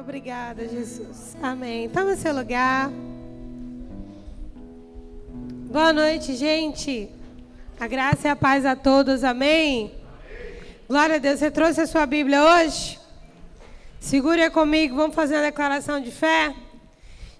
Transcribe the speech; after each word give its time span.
obrigada, 0.00 0.66
Jesus. 0.66 1.36
Amém. 1.42 1.88
Toma 1.90 2.16
seu 2.16 2.34
lugar. 2.34 2.90
Boa 5.70 5.92
noite, 5.92 6.34
gente. 6.34 7.10
A 7.78 7.86
graça 7.86 8.28
e 8.28 8.30
a 8.30 8.34
paz 8.36 8.64
a 8.64 8.74
todos. 8.74 9.22
Amém. 9.22 9.92
Glória 10.88 11.16
a 11.16 11.18
Deus. 11.18 11.38
Você 11.38 11.50
trouxe 11.50 11.82
a 11.82 11.86
sua 11.86 12.06
Bíblia 12.06 12.42
hoje? 12.42 12.98
Segure 14.00 14.48
comigo. 14.50 14.96
Vamos 14.96 15.14
fazer 15.14 15.34
uma 15.34 15.42
declaração 15.42 16.00
de 16.00 16.10
fé? 16.10 16.54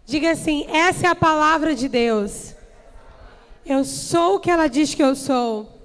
Diga 0.05 0.33
assim: 0.33 0.67
essa 0.71 1.07
é 1.07 1.11
a 1.11 1.15
palavra 1.15 1.75
de 1.75 1.89
Deus. 1.89 2.55
Eu 3.65 3.85
sou 3.85 4.37
o 4.37 4.41
que 4.41 4.51
ela 4.51 4.69
diz 4.69 4.95
que 4.95 5.03
eu 5.03 5.17
sou. 5.17 5.81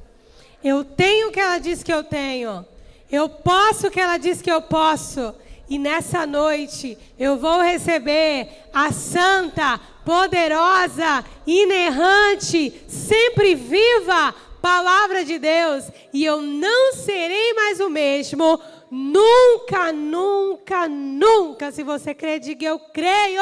Eu 0.61 0.83
tenho 0.83 1.29
o 1.29 1.31
que 1.31 1.39
ela 1.39 1.57
diz 1.57 1.83
que 1.83 1.93
eu 1.93 2.03
tenho. 2.03 2.65
Eu 3.09 3.29
posso 3.29 3.87
o 3.87 3.91
que 3.91 3.99
ela 3.99 4.17
diz 4.17 4.41
que 4.41 4.51
eu 4.51 4.61
posso. 4.61 5.33
E 5.69 5.79
nessa 5.79 6.25
noite 6.25 6.97
eu 7.17 7.37
vou 7.37 7.61
receber 7.61 8.47
a 8.73 8.91
santa, 8.91 9.79
poderosa, 10.05 11.25
inerrante, 11.45 12.83
sempre 12.87 13.55
viva 13.55 14.33
palavra 14.61 15.23
de 15.23 15.37
Deus. 15.37 15.85
E 16.11 16.25
eu 16.25 16.41
não 16.41 16.93
serei 16.93 17.53
mais 17.53 17.79
o 17.79 17.89
mesmo. 17.89 18.59
Nunca, 18.89 19.91
nunca, 19.91 20.87
nunca. 20.87 21.71
Se 21.71 21.83
você 21.83 22.13
crê, 22.13 22.39
diga 22.39 22.65
eu 22.65 22.79
creio. 22.79 23.41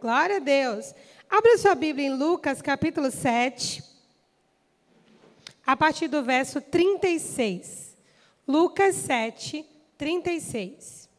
Glória 0.00 0.36
a 0.36 0.40
Deus. 0.40 0.94
Abra 1.28 1.58
sua 1.58 1.74
Bíblia 1.74 2.06
em 2.06 2.16
Lucas 2.16 2.62
capítulo 2.62 3.10
7, 3.10 3.84
a 5.66 5.76
partir 5.76 6.08
do 6.08 6.22
verso 6.22 6.60
36. 6.62 7.94
Lucas 8.46 8.94
7, 8.94 9.66
36. 9.98 11.10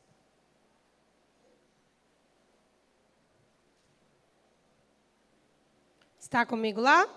Está 6.18 6.46
comigo 6.46 6.80
lá? 6.80 7.08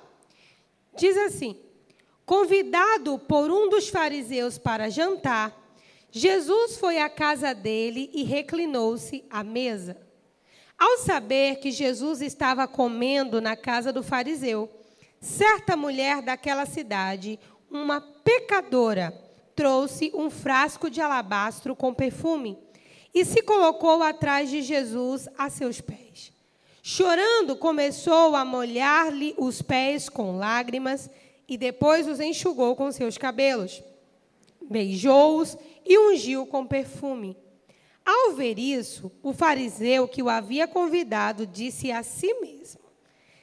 Diz 0.97 1.17
assim: 1.17 1.57
Convidado 2.27 3.19
por 3.19 3.51
um 3.51 3.69
dos 3.69 3.89
fariseus 3.89 4.59
para 4.59 4.91
jantar, 4.91 5.57
Jesus 6.11 6.77
foi 6.77 6.99
à 6.99 7.09
casa 7.09 7.55
dele 7.55 8.11
e 8.13 8.25
reclinou-se 8.25 9.25
à 9.31 9.45
mesa. 9.45 9.97
Ao 10.79 10.99
saber 10.99 11.57
que 11.57 11.71
Jesus 11.71 12.21
estava 12.21 12.67
comendo 12.67 13.41
na 13.41 13.55
casa 13.55 13.93
do 13.93 14.03
fariseu, 14.03 14.69
certa 15.21 15.77
mulher 15.77 16.23
daquela 16.23 16.67
cidade, 16.67 17.39
uma 17.71 18.01
pecadora, 18.01 19.15
trouxe 19.63 20.11
um 20.13 20.29
frasco 20.29 20.91
de 20.91 21.01
alabastro 21.01 21.77
com 21.77 21.95
perfume 21.95 22.59
e 23.15 23.25
se 23.25 23.43
colocou 23.43 24.03
atrás 24.03 24.51
de 24.51 24.61
Jesus 24.61 25.29
a 25.39 25.49
seus 25.49 25.81
pés. 25.81 26.33
Chorando, 26.83 27.55
começou 27.55 28.35
a 28.35 28.45
molhar-lhe 28.45 29.37
os 29.39 29.63
pés 29.63 30.09
com 30.09 30.37
lágrimas 30.37 31.09
e 31.49 31.57
depois 31.57 32.09
os 32.09 32.19
enxugou 32.19 32.75
com 32.75 32.91
seus 32.91 33.17
cabelos. 33.17 33.81
Beijou-os 34.69 35.57
e 35.87 35.97
ungiu 35.97 36.45
com 36.45 36.67
perfume. 36.67 37.37
Ao 38.05 38.33
ver 38.33 38.59
isso, 38.59 39.13
o 39.23 39.33
fariseu 39.33 40.09
que 40.09 40.25
o 40.25 40.29
havia 40.29 40.67
convidado 40.67 41.47
disse 41.47 41.93
a 41.93 42.03
si 42.03 42.35
mesmo: 42.41 42.83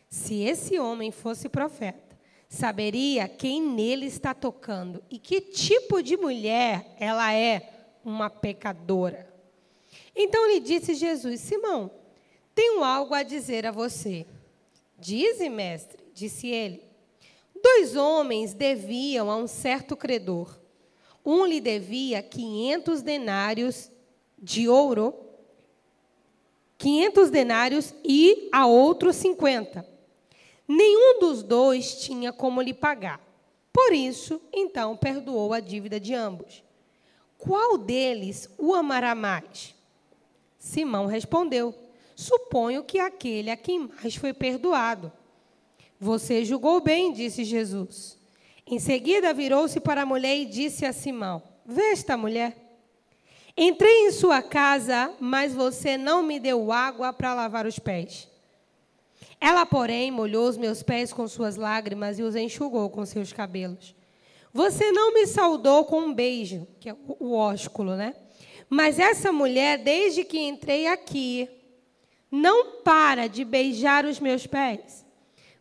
Se 0.09 0.41
esse 0.41 0.77
homem 0.77 1.13
fosse 1.13 1.47
profeta, 1.47 2.08
saberia 2.49 3.27
quem 3.27 3.61
nele 3.61 4.07
está 4.07 4.33
tocando 4.33 5.03
e 5.09 5.19
que 5.19 5.39
tipo 5.39 6.01
de 6.01 6.17
mulher 6.17 6.95
ela 6.99 7.31
é, 7.31 7.71
uma 8.03 8.29
pecadora. 8.29 9.31
Então 10.15 10.47
lhe 10.47 10.59
disse 10.59 10.95
Jesus: 10.95 11.39
Simão, 11.41 11.91
tenho 12.55 12.83
algo 12.83 13.13
a 13.13 13.21
dizer 13.21 13.67
a 13.67 13.71
você. 13.71 14.25
Dize, 14.97 15.47
mestre, 15.47 16.03
disse 16.13 16.47
ele. 16.47 16.83
Dois 17.61 17.95
homens 17.95 18.53
deviam 18.53 19.29
a 19.29 19.35
um 19.37 19.47
certo 19.47 19.95
credor. 19.95 20.59
Um 21.23 21.45
lhe 21.45 21.61
devia 21.61 22.23
500 22.23 23.01
denários 23.01 23.91
de 24.37 24.67
ouro, 24.67 25.13
500 26.77 27.29
denários 27.29 27.93
e 28.03 28.49
a 28.51 28.65
outro 28.65 29.13
50. 29.13 29.98
Nenhum 30.71 31.19
dos 31.19 31.41
dois 31.41 31.95
tinha 31.95 32.31
como 32.31 32.61
lhe 32.61 32.75
pagar. 32.75 33.19
Por 33.73 33.91
isso, 33.91 34.39
então, 34.53 34.95
perdoou 34.95 35.51
a 35.51 35.59
dívida 35.59 35.99
de 35.99 36.13
ambos. 36.13 36.63
Qual 37.39 37.75
deles 37.75 38.47
o 38.55 38.75
amará 38.75 39.15
mais? 39.15 39.73
Simão 40.59 41.07
respondeu: 41.07 41.73
Suponho 42.15 42.83
que 42.83 42.99
aquele 42.99 43.49
a 43.49 43.57
quem 43.57 43.79
mais 43.79 44.15
foi 44.15 44.31
perdoado. 44.31 45.11
Você 45.99 46.45
julgou 46.45 46.79
bem, 46.79 47.13
disse 47.13 47.43
Jesus. 47.43 48.15
Em 48.67 48.77
seguida, 48.77 49.33
virou-se 49.33 49.79
para 49.79 50.03
a 50.03 50.05
mulher 50.05 50.37
e 50.37 50.45
disse 50.45 50.85
a 50.85 50.93
Simão: 50.93 51.41
Vê 51.65 51.93
esta 51.93 52.15
mulher. 52.15 52.55
Entrei 53.57 54.05
em 54.05 54.11
sua 54.11 54.43
casa, 54.43 55.11
mas 55.19 55.51
você 55.51 55.97
não 55.97 56.21
me 56.21 56.39
deu 56.39 56.71
água 56.71 57.11
para 57.11 57.33
lavar 57.33 57.65
os 57.65 57.79
pés. 57.79 58.29
Ela, 59.41 59.65
porém, 59.65 60.11
molhou 60.11 60.47
os 60.47 60.57
meus 60.57 60.83
pés 60.83 61.13
com 61.13 61.27
suas 61.27 61.55
lágrimas 61.55 62.19
e 62.19 62.23
os 62.23 62.35
enxugou 62.35 62.89
com 62.89 63.05
seus 63.05 63.31
cabelos. 63.31 63.95
Você 64.53 64.91
não 64.91 65.13
me 65.13 65.25
saudou 65.27 65.85
com 65.85 66.01
um 66.01 66.13
beijo, 66.13 66.67
que 66.79 66.89
é 66.89 66.95
o 67.07 67.33
ósculo, 67.33 67.95
né? 67.95 68.15
Mas 68.69 68.99
essa 68.99 69.31
mulher, 69.31 69.77
desde 69.77 70.23
que 70.23 70.39
entrei 70.39 70.87
aqui, 70.87 71.49
não 72.31 72.81
para 72.81 73.27
de 73.27 73.43
beijar 73.43 74.05
os 74.05 74.19
meus 74.19 74.45
pés. 74.45 75.05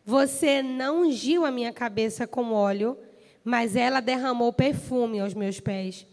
Você 0.05 0.61
não 0.61 1.03
ungiu 1.03 1.45
a 1.45 1.51
minha 1.51 1.71
cabeça 1.71 2.27
com 2.27 2.51
óleo, 2.51 2.97
mas 3.43 3.75
ela 3.75 3.99
derramou 3.99 4.51
perfume 4.51 5.19
aos 5.19 5.33
meus 5.33 5.59
pés. 5.59 6.05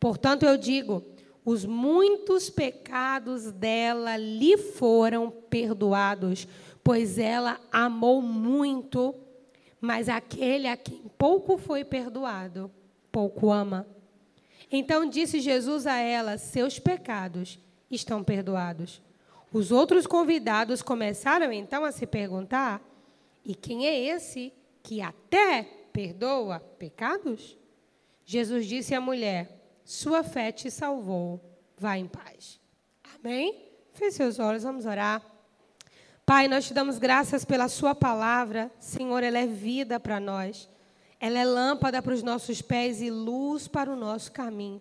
Portanto, 0.00 0.44
eu 0.44 0.56
digo: 0.56 1.02
os 1.44 1.64
muitos 1.64 2.50
pecados 2.50 3.50
dela 3.52 4.16
lhe 4.16 4.56
foram 4.56 5.30
perdoados, 5.30 6.46
pois 6.82 7.18
ela 7.18 7.60
amou 7.70 8.20
muito, 8.20 9.14
mas 9.80 10.08
aquele 10.08 10.68
a 10.68 10.76
quem 10.76 11.02
pouco 11.18 11.56
foi 11.56 11.84
perdoado, 11.84 12.70
pouco 13.10 13.50
ama. 13.50 13.86
Então 14.70 15.08
disse 15.08 15.40
Jesus 15.40 15.86
a 15.86 15.96
ela: 15.96 16.38
Seus 16.38 16.78
pecados 16.78 17.58
estão 17.90 18.24
perdoados. 18.24 19.02
Os 19.52 19.70
outros 19.70 20.06
convidados 20.06 20.80
começaram 20.80 21.52
então 21.52 21.84
a 21.84 21.92
se 21.92 22.06
perguntar: 22.06 22.80
E 23.44 23.54
quem 23.54 23.86
é 23.86 23.98
esse 23.98 24.52
que 24.82 25.00
até 25.00 25.62
perdoa 25.92 26.60
pecados? 26.78 27.58
Jesus 28.24 28.66
disse 28.66 28.94
à 28.94 29.00
mulher: 29.00 29.80
Sua 29.84 30.22
fé 30.22 30.50
te 30.50 30.70
salvou. 30.70 31.40
Vá 31.76 31.98
em 31.98 32.06
paz. 32.06 32.60
Amém? 33.16 33.68
Feche 33.92 34.12
seus 34.16 34.38
olhos, 34.38 34.62
vamos 34.62 34.86
orar. 34.86 35.31
Pai, 36.34 36.48
nós 36.48 36.64
te 36.64 36.72
damos 36.72 36.98
graças 36.98 37.44
pela 37.44 37.68
Sua 37.68 37.94
palavra. 37.94 38.72
Senhor, 38.80 39.22
ela 39.22 39.38
é 39.38 39.46
vida 39.46 40.00
para 40.00 40.18
nós. 40.18 40.66
Ela 41.20 41.38
é 41.38 41.44
lâmpada 41.44 42.00
para 42.00 42.14
os 42.14 42.22
nossos 42.22 42.62
pés 42.62 43.02
e 43.02 43.10
luz 43.10 43.68
para 43.68 43.92
o 43.92 43.96
nosso 43.96 44.32
caminho. 44.32 44.80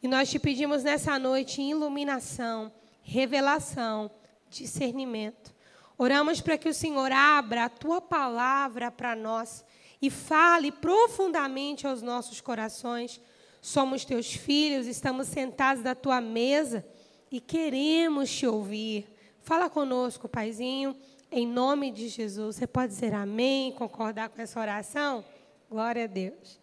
E 0.00 0.06
nós 0.06 0.30
te 0.30 0.38
pedimos 0.38 0.84
nessa 0.84 1.18
noite 1.18 1.60
iluminação, 1.60 2.70
revelação, 3.02 4.08
discernimento. 4.48 5.52
Oramos 5.98 6.40
para 6.40 6.56
que 6.56 6.68
o 6.68 6.74
Senhor 6.74 7.10
abra 7.10 7.64
a 7.64 7.68
tua 7.68 8.00
palavra 8.00 8.88
para 8.88 9.16
nós 9.16 9.64
e 10.00 10.08
fale 10.08 10.70
profundamente 10.70 11.84
aos 11.84 12.00
nossos 12.00 12.40
corações. 12.40 13.20
Somos 13.60 14.04
teus 14.04 14.32
filhos, 14.32 14.86
estamos 14.86 15.26
sentados 15.26 15.84
à 15.84 15.96
tua 15.96 16.20
mesa 16.20 16.86
e 17.28 17.40
queremos 17.40 18.30
te 18.30 18.46
ouvir. 18.46 19.15
Fala 19.46 19.70
conosco, 19.70 20.28
Paizinho, 20.28 20.96
em 21.30 21.46
nome 21.46 21.92
de 21.92 22.08
Jesus. 22.08 22.56
Você 22.56 22.66
pode 22.66 22.92
dizer 22.92 23.14
amém, 23.14 23.70
concordar 23.70 24.28
com 24.28 24.42
essa 24.42 24.58
oração? 24.58 25.24
Glória 25.70 26.02
a 26.02 26.08
Deus. 26.08 26.58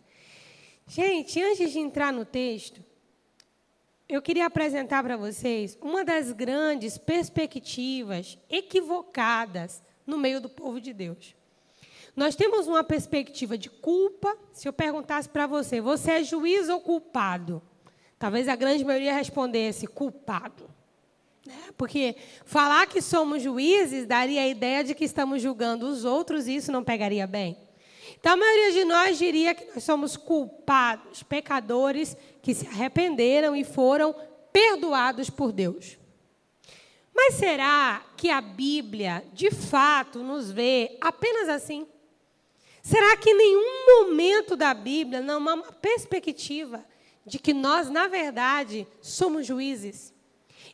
Gente, 0.85 1.41
antes 1.41 1.71
de 1.71 1.79
entrar 1.79 2.11
no 2.11 2.25
texto, 2.25 2.83
eu 4.09 4.21
queria 4.21 4.47
apresentar 4.47 5.01
para 5.01 5.15
vocês 5.15 5.77
uma 5.81 6.03
das 6.03 6.33
grandes 6.33 6.97
perspectivas 6.97 8.37
equivocadas 8.49 9.81
no 10.05 10.17
meio 10.17 10.41
do 10.41 10.49
povo 10.49 10.81
de 10.81 10.91
Deus. 10.91 11.33
Nós 12.13 12.35
temos 12.35 12.67
uma 12.67 12.83
perspectiva 12.83 13.57
de 13.57 13.69
culpa. 13.69 14.37
Se 14.51 14.67
eu 14.67 14.73
perguntasse 14.73 15.29
para 15.29 15.47
você, 15.47 15.79
você 15.79 16.11
é 16.11 16.23
juiz 16.25 16.67
ou 16.67 16.81
culpado? 16.81 17.61
Talvez 18.19 18.49
a 18.49 18.57
grande 18.57 18.83
maioria 18.83 19.13
respondesse 19.13 19.87
culpado. 19.87 20.69
Né? 21.45 21.71
Porque 21.77 22.15
falar 22.45 22.87
que 22.87 23.01
somos 23.01 23.41
juízes 23.43 24.05
daria 24.05 24.41
a 24.41 24.47
ideia 24.47 24.83
de 24.83 24.95
que 24.95 25.03
estamos 25.03 25.41
julgando 25.41 25.87
os 25.87 26.05
outros 26.05 26.47
e 26.47 26.55
isso 26.55 26.71
não 26.71 26.83
pegaria 26.83 27.27
bem. 27.27 27.57
Então, 28.19 28.33
a 28.33 28.37
maioria 28.37 28.71
de 28.71 28.85
nós 28.85 29.17
diria 29.17 29.53
que 29.53 29.65
nós 29.73 29.83
somos 29.83 30.15
culpados, 30.15 31.23
pecadores 31.23 32.15
que 32.41 32.53
se 32.53 32.65
arrependeram 32.67 33.53
e 33.53 33.65
foram 33.65 34.15
perdoados 34.51 35.29
por 35.29 35.51
Deus. 35.51 35.97
Mas 37.13 37.35
será 37.35 38.01
que 38.15 38.29
a 38.29 38.39
Bíblia, 38.39 39.23
de 39.33 39.51
fato, 39.51 40.19
nos 40.19 40.49
vê 40.49 40.97
apenas 41.01 41.49
assim? 41.49 41.85
Será 42.81 43.17
que 43.17 43.29
em 43.29 43.37
nenhum 43.37 43.85
momento 43.87 44.55
da 44.55 44.73
Bíblia 44.73 45.21
não 45.21 45.35
há 45.35 45.53
uma 45.53 45.71
perspectiva 45.73 46.83
de 47.25 47.39
que 47.39 47.53
nós, 47.53 47.89
na 47.89 48.07
verdade, 48.07 48.87
somos 49.01 49.45
juízes? 49.45 50.12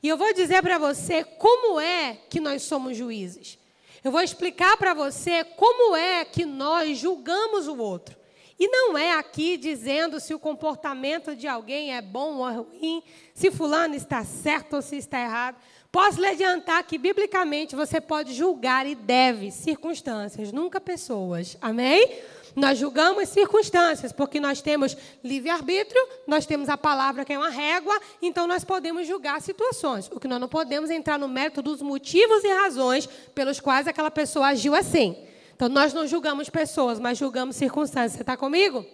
E 0.01 0.07
eu 0.07 0.17
vou 0.17 0.33
dizer 0.33 0.61
para 0.61 0.77
você 0.77 1.23
como 1.23 1.79
é 1.79 2.17
que 2.29 2.39
nós 2.39 2.63
somos 2.63 2.95
juízes. 2.95 3.57
Eu 4.03 4.11
vou 4.11 4.21
explicar 4.21 4.77
para 4.77 4.93
você 4.93 5.43
como 5.43 5.95
é 5.95 6.23
que 6.23 6.45
nós 6.45 6.97
julgamos 6.97 7.67
o 7.67 7.77
outro. 7.77 8.17
E 8.57 8.67
não 8.67 8.97
é 8.97 9.13
aqui 9.13 9.55
dizendo 9.55 10.19
se 10.19 10.33
o 10.33 10.39
comportamento 10.39 11.33
de 11.33 11.47
alguém 11.47 11.95
é 11.95 12.01
bom 12.01 12.37
ou 12.37 12.63
ruim, 12.63 13.01
se 13.33 13.49
fulano 13.49 13.95
está 13.95 14.23
certo 14.25 14.77
ou 14.77 14.81
se 14.81 14.97
está 14.97 15.19
errado. 15.19 15.57
Posso 15.91 16.19
lhe 16.19 16.27
adiantar 16.27 16.83
que, 16.83 16.97
biblicamente, 16.97 17.75
você 17.75 18.01
pode 18.01 18.33
julgar 18.33 18.85
e 18.85 18.95
deve 18.95 19.49
circunstâncias, 19.49 20.51
nunca 20.51 20.79
pessoas. 20.79 21.57
Amém? 21.61 22.19
Nós 22.55 22.77
julgamos 22.77 23.29
circunstâncias, 23.29 24.11
porque 24.11 24.39
nós 24.39 24.61
temos 24.61 24.95
livre-arbítrio, 25.23 26.01
nós 26.27 26.45
temos 26.45 26.69
a 26.69 26.77
palavra 26.77 27.23
que 27.23 27.33
é 27.33 27.37
uma 27.37 27.49
régua, 27.49 27.99
então 28.21 28.47
nós 28.47 28.63
podemos 28.63 29.07
julgar 29.07 29.41
situações. 29.41 30.09
O 30.11 30.19
que 30.19 30.27
nós 30.27 30.39
não 30.39 30.47
podemos 30.47 30.89
é 30.89 30.95
entrar 30.95 31.17
no 31.17 31.27
mérito 31.27 31.61
dos 31.61 31.81
motivos 31.81 32.43
e 32.43 32.47
razões 32.47 33.07
pelos 33.33 33.59
quais 33.59 33.87
aquela 33.87 34.11
pessoa 34.11 34.47
agiu 34.47 34.73
assim. 34.75 35.15
Então 35.55 35.69
nós 35.69 35.93
não 35.93 36.07
julgamos 36.07 36.49
pessoas, 36.49 36.99
mas 36.99 37.17
julgamos 37.17 37.55
circunstâncias. 37.55 38.13
Você 38.13 38.21
está 38.21 38.37
comigo? 38.37 38.85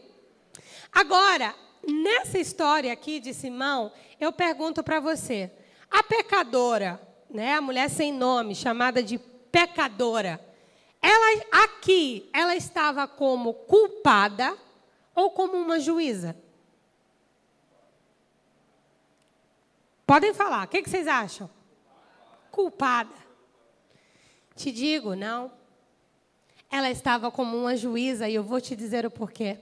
Agora, 0.91 1.53
nessa 1.87 2.39
história 2.39 2.91
aqui 2.91 3.19
de 3.19 3.33
Simão, 3.33 3.91
eu 4.19 4.31
pergunto 4.31 4.83
para 4.83 4.99
você. 4.99 5.51
A 5.91 6.01
pecadora, 6.01 6.99
né, 7.29 7.53
a 7.53 7.61
mulher 7.61 7.89
sem 7.89 8.11
nome, 8.11 8.55
chamada 8.55 9.03
de 9.03 9.17
pecadora, 9.51 10.39
ela 11.05 11.63
aqui, 11.63 12.27
ela 12.33 12.55
estava 12.55 13.07
como 13.07 13.53
culpada 13.53 14.57
ou 15.13 15.29
como 15.29 15.55
uma 15.55 15.79
juíza? 15.79 16.35
Podem 20.05 20.33
falar, 20.33 20.65
o 20.65 20.67
que, 20.67 20.81
que 20.81 20.89
vocês 20.89 21.07
acham? 21.07 21.47
Culpada. 22.51 23.13
Te 24.55 24.71
digo, 24.71 25.15
não. 25.15 25.51
Ela 26.71 26.89
estava 26.89 27.29
como 27.29 27.55
uma 27.55 27.75
juíza 27.75 28.27
e 28.27 28.33
eu 28.33 28.43
vou 28.43 28.59
te 28.59 28.75
dizer 28.75 29.05
o 29.05 29.11
porquê. 29.11 29.59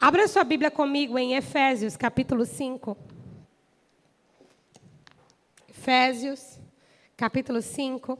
Abra 0.00 0.28
sua 0.28 0.44
Bíblia 0.44 0.70
comigo 0.70 1.18
em 1.18 1.34
Efésios, 1.34 1.96
capítulo 1.96 2.46
5. 2.46 2.96
Efésios, 5.68 6.58
capítulo 7.16 7.60
5. 7.60 8.18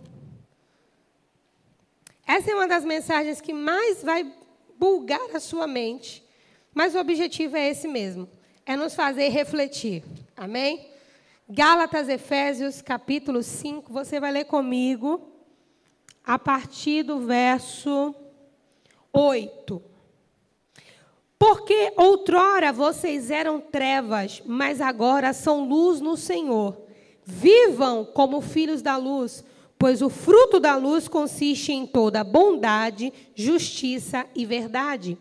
Essa 2.27 2.51
é 2.51 2.55
uma 2.55 2.67
das 2.67 2.85
mensagens 2.85 3.41
que 3.41 3.53
mais 3.53 4.03
vai 4.03 4.31
bulgar 4.79 5.35
a 5.35 5.41
sua 5.41 5.67
mente, 5.67 6.25
mas 6.73 6.95
o 6.95 6.99
objetivo 6.99 7.57
é 7.57 7.69
esse 7.69 7.87
mesmo: 7.87 8.29
é 8.65 8.77
nos 8.77 8.95
fazer 8.95 9.29
refletir. 9.29 10.03
Amém? 10.37 10.91
Gálatas, 11.49 12.09
Efésios, 12.09 12.81
capítulo 12.81 13.43
5, 13.43 13.93
você 13.93 14.19
vai 14.19 14.33
ler 14.33 14.47
comigo, 14.47 15.31
a 16.25 16.39
partir 16.39 17.03
do 17.03 17.21
verso 17.21 18.15
8. 19.13 19.83
Porque 21.39 21.93
outrora 21.97 22.73
vocês 22.73 23.31
eram 23.31 23.61
trevas, 23.61 24.43
mas 24.47 24.81
agora 24.81 25.35
são 25.35 25.69
luz 25.69 26.01
no 26.01 26.17
Senhor. 26.17 26.81
Vivam 27.23 28.05
como 28.05 28.41
filhos 28.41 28.81
da 28.81 28.97
luz, 28.97 29.45
pois 29.79 30.03
o 30.03 30.09
fruto 30.09 30.59
da 30.59 30.77
luz 30.77 31.09
consiste 31.09 31.73
em 31.73 31.87
toda 31.87 32.25
bondade, 32.25 33.13
justiça 33.35 34.27
e 34.35 34.47
verdade. 34.47 35.19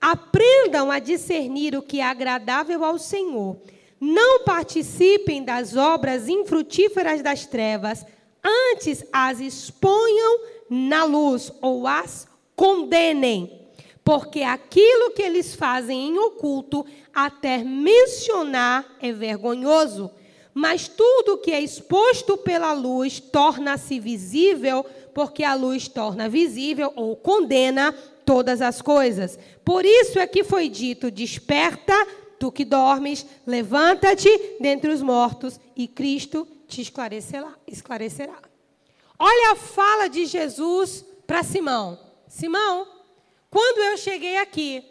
Aprendam 0.00 0.90
a 0.90 0.98
discernir 0.98 1.76
o 1.76 1.82
que 1.82 2.00
é 2.00 2.04
agradável 2.04 2.84
ao 2.84 2.98
Senhor. 2.98 3.56
Não 4.00 4.40
participem 4.44 5.44
das 5.44 5.76
obras 5.76 6.28
infrutíferas 6.28 7.22
das 7.22 7.46
trevas, 7.46 8.04
antes 8.44 9.04
as 9.12 9.40
exponham 9.40 10.40
na 10.68 11.04
luz 11.04 11.52
ou 11.60 11.86
as 11.86 12.26
condenem. 12.56 13.60
Porque 14.04 14.42
aquilo 14.42 15.12
que 15.12 15.22
eles 15.22 15.54
fazem 15.54 16.08
em 16.08 16.18
oculto, 16.18 16.84
até 17.14 17.58
mencionar 17.58 18.84
é 19.00 19.12
vergonhoso 19.12 20.10
mas 20.54 20.88
tudo 20.88 21.38
que 21.38 21.50
é 21.50 21.60
exposto 21.60 22.36
pela 22.36 22.72
luz 22.72 23.20
torna-se 23.20 23.98
visível, 23.98 24.84
porque 25.14 25.44
a 25.44 25.54
luz 25.54 25.88
torna 25.88 26.28
visível 26.28 26.92
ou 26.94 27.16
condena 27.16 27.92
todas 28.24 28.60
as 28.60 28.82
coisas. 28.82 29.38
Por 29.64 29.84
isso 29.84 30.18
é 30.18 30.26
que 30.26 30.44
foi 30.44 30.68
dito: 30.68 31.10
desperta, 31.10 31.94
tu 32.38 32.52
que 32.52 32.64
dormes, 32.64 33.24
levanta-te 33.46 34.56
dentre 34.60 34.90
os 34.90 35.00
mortos, 35.00 35.58
e 35.76 35.88
Cristo 35.88 36.46
te 36.68 36.82
esclarecerá. 36.82 37.54
esclarecerá. 37.66 38.36
Olha 39.18 39.52
a 39.52 39.56
fala 39.56 40.08
de 40.08 40.26
Jesus 40.26 41.04
para 41.26 41.42
Simão: 41.42 41.98
Simão, 42.28 42.86
quando 43.50 43.78
eu 43.78 43.96
cheguei 43.96 44.36
aqui, 44.36 44.84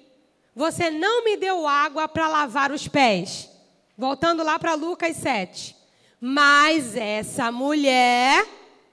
você 0.55 0.89
não 0.89 1.23
me 1.23 1.37
deu 1.37 1.67
água 1.67 2.07
para 2.07 2.27
lavar 2.27 2.71
os 2.71 2.87
pés. 2.87 3.50
Voltando 4.01 4.41
lá 4.41 4.57
para 4.57 4.73
Lucas 4.73 5.15
7. 5.17 5.75
Mas 6.19 6.95
essa 6.95 7.51
mulher 7.51 8.43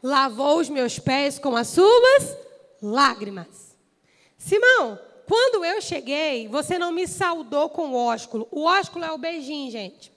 lavou 0.02 0.58
os 0.58 0.68
meus 0.68 0.98
pés 0.98 1.38
com 1.38 1.56
as 1.56 1.68
suas 1.68 2.36
lágrimas. 2.82 3.74
Simão, 4.36 5.00
quando 5.26 5.64
eu 5.64 5.80
cheguei, 5.80 6.46
você 6.48 6.78
não 6.78 6.92
me 6.92 7.08
saudou 7.08 7.70
com 7.70 7.92
o 7.92 7.96
ósculo. 7.96 8.46
O 8.50 8.64
ósculo 8.64 9.02
é 9.02 9.10
o 9.10 9.16
beijinho, 9.16 9.70
gente. 9.70 10.12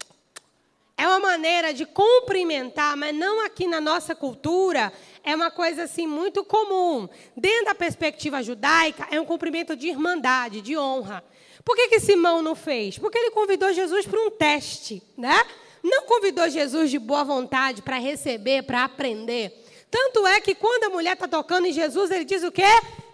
É 0.98 1.08
uma 1.08 1.22
maneira 1.22 1.74
de 1.74 1.86
cumprimentar, 1.86 2.98
mas 2.98 3.16
não 3.16 3.46
aqui 3.46 3.68
na 3.68 3.80
nossa 3.80 4.14
cultura. 4.14 4.92
É 5.24 5.34
uma 5.34 5.50
coisa 5.50 5.84
assim 5.84 6.06
muito 6.06 6.44
comum. 6.44 7.08
Dentro 7.34 7.68
da 7.68 7.76
perspectiva 7.76 8.44
judaica, 8.44 9.08
é 9.10 9.22
um 9.22 9.26
cumprimento 9.26 9.74
de 9.74 9.88
irmandade, 9.88 10.60
de 10.60 10.78
honra. 10.78 11.24
Por 11.64 11.76
que, 11.76 11.90
que 11.90 12.00
Simão 12.00 12.42
não 12.42 12.56
fez? 12.56 12.98
Porque 12.98 13.18
ele 13.18 13.32
convidou 13.32 13.72
Jesus 13.74 14.06
para 14.06 14.20
um 14.20 14.32
teste, 14.32 15.02
né? 15.18 15.40
Não 15.84 16.04
convidou 16.06 16.50
Jesus 16.50 16.92
de 16.92 17.00
boa 17.00 17.24
vontade 17.24 17.82
para 17.82 17.98
receber, 17.98 18.64
para 18.64 18.84
aprender. 18.84 19.66
Tanto 19.90 20.26
é 20.26 20.40
que 20.40 20.56
quando 20.56 20.86
a 20.86 20.90
mulher 20.90 21.14
está 21.14 21.28
tocando 21.28 21.66
em 21.66 21.74
Jesus, 21.74 22.12
ele 22.12 22.24
diz 22.24 22.44
o 22.44 22.52
quê? 22.52 22.64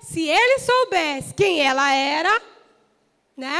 Se 0.01 0.27
ele 0.27 0.59
soubesse 0.59 1.33
quem 1.33 1.65
ela 1.65 1.91
era, 1.93 2.41
né? 3.35 3.59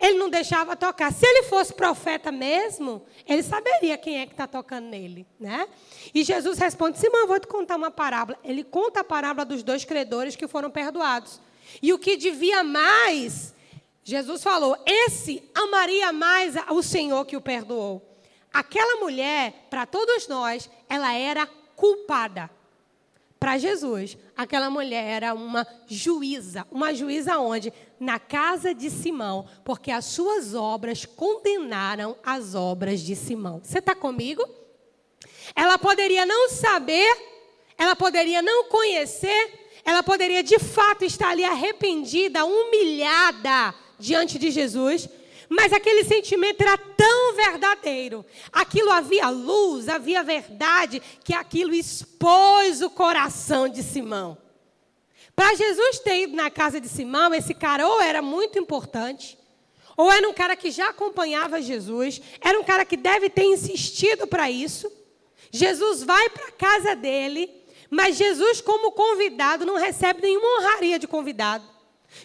Ele 0.00 0.16
não 0.18 0.28
deixava 0.28 0.76
tocar. 0.76 1.12
Se 1.12 1.26
ele 1.26 1.44
fosse 1.44 1.74
profeta 1.74 2.30
mesmo, 2.30 3.04
ele 3.26 3.42
saberia 3.42 3.98
quem 3.98 4.20
é 4.20 4.26
que 4.26 4.32
está 4.32 4.46
tocando 4.46 4.86
nele, 4.86 5.26
né? 5.38 5.68
E 6.14 6.22
Jesus 6.22 6.58
responde: 6.58 6.98
Simão, 6.98 7.22
eu 7.22 7.26
vou 7.26 7.40
te 7.40 7.46
contar 7.46 7.76
uma 7.76 7.90
parábola. 7.90 8.38
Ele 8.44 8.62
conta 8.62 9.00
a 9.00 9.04
parábola 9.04 9.44
dos 9.44 9.62
dois 9.62 9.84
credores 9.84 10.36
que 10.36 10.46
foram 10.46 10.70
perdoados. 10.70 11.40
E 11.82 11.92
o 11.92 11.98
que 11.98 12.16
devia 12.16 12.62
mais 12.62 13.54
Jesus 14.08 14.42
falou: 14.42 14.74
esse 14.86 15.42
amaria 15.54 16.10
mais 16.14 16.54
o 16.70 16.82
Senhor 16.82 17.26
que 17.26 17.36
o 17.36 17.42
perdoou. 17.42 18.02
Aquela 18.50 18.98
mulher, 19.00 19.66
para 19.68 19.84
todos 19.84 20.26
nós, 20.26 20.70
ela 20.88 21.12
era 21.12 21.46
culpada. 21.76 22.48
Para 23.38 23.58
Jesus, 23.58 24.16
aquela 24.34 24.70
mulher 24.70 25.04
era 25.04 25.34
uma 25.34 25.66
juíza. 25.86 26.66
Uma 26.70 26.94
juíza 26.94 27.38
onde? 27.38 27.70
Na 28.00 28.18
casa 28.18 28.74
de 28.74 28.88
Simão, 28.88 29.46
porque 29.62 29.90
as 29.90 30.06
suas 30.06 30.54
obras 30.54 31.04
condenaram 31.04 32.16
as 32.24 32.54
obras 32.54 33.00
de 33.00 33.14
Simão. 33.14 33.60
Você 33.62 33.78
está 33.78 33.94
comigo? 33.94 34.42
Ela 35.54 35.76
poderia 35.76 36.24
não 36.24 36.48
saber, 36.48 37.14
ela 37.76 37.94
poderia 37.94 38.40
não 38.40 38.70
conhecer, 38.70 39.68
ela 39.84 40.02
poderia 40.02 40.42
de 40.42 40.58
fato 40.58 41.04
estar 41.04 41.28
ali 41.28 41.44
arrependida, 41.44 42.46
humilhada 42.46 43.74
diante 43.98 44.38
de 44.38 44.50
Jesus, 44.50 45.08
mas 45.48 45.72
aquele 45.72 46.04
sentimento 46.04 46.60
era 46.60 46.76
tão 46.76 47.34
verdadeiro. 47.34 48.24
Aquilo 48.52 48.90
havia 48.90 49.30
luz, 49.30 49.88
havia 49.88 50.22
verdade, 50.22 51.00
que 51.24 51.32
aquilo 51.32 51.74
expôs 51.74 52.82
o 52.82 52.90
coração 52.90 53.68
de 53.68 53.82
Simão. 53.82 54.36
Para 55.34 55.54
Jesus 55.54 56.00
ter 56.00 56.22
ido 56.22 56.36
na 56.36 56.50
casa 56.50 56.80
de 56.80 56.88
Simão, 56.88 57.32
esse 57.32 57.54
cara 57.54 57.86
ou 57.86 58.02
era 58.02 58.20
muito 58.20 58.58
importante, 58.58 59.38
ou 59.96 60.12
era 60.12 60.28
um 60.28 60.34
cara 60.34 60.54
que 60.54 60.70
já 60.70 60.88
acompanhava 60.90 61.62
Jesus, 61.62 62.20
era 62.40 62.58
um 62.58 62.64
cara 62.64 62.84
que 62.84 62.96
deve 62.96 63.30
ter 63.30 63.44
insistido 63.44 64.26
para 64.26 64.50
isso. 64.50 64.90
Jesus 65.50 66.02
vai 66.02 66.28
para 66.28 66.48
a 66.48 66.52
casa 66.52 66.94
dele, 66.94 67.50
mas 67.88 68.16
Jesus, 68.16 68.60
como 68.60 68.92
convidado, 68.92 69.64
não 69.64 69.76
recebe 69.76 70.20
nenhuma 70.22 70.58
honraria 70.58 70.98
de 70.98 71.06
convidado. 71.06 71.64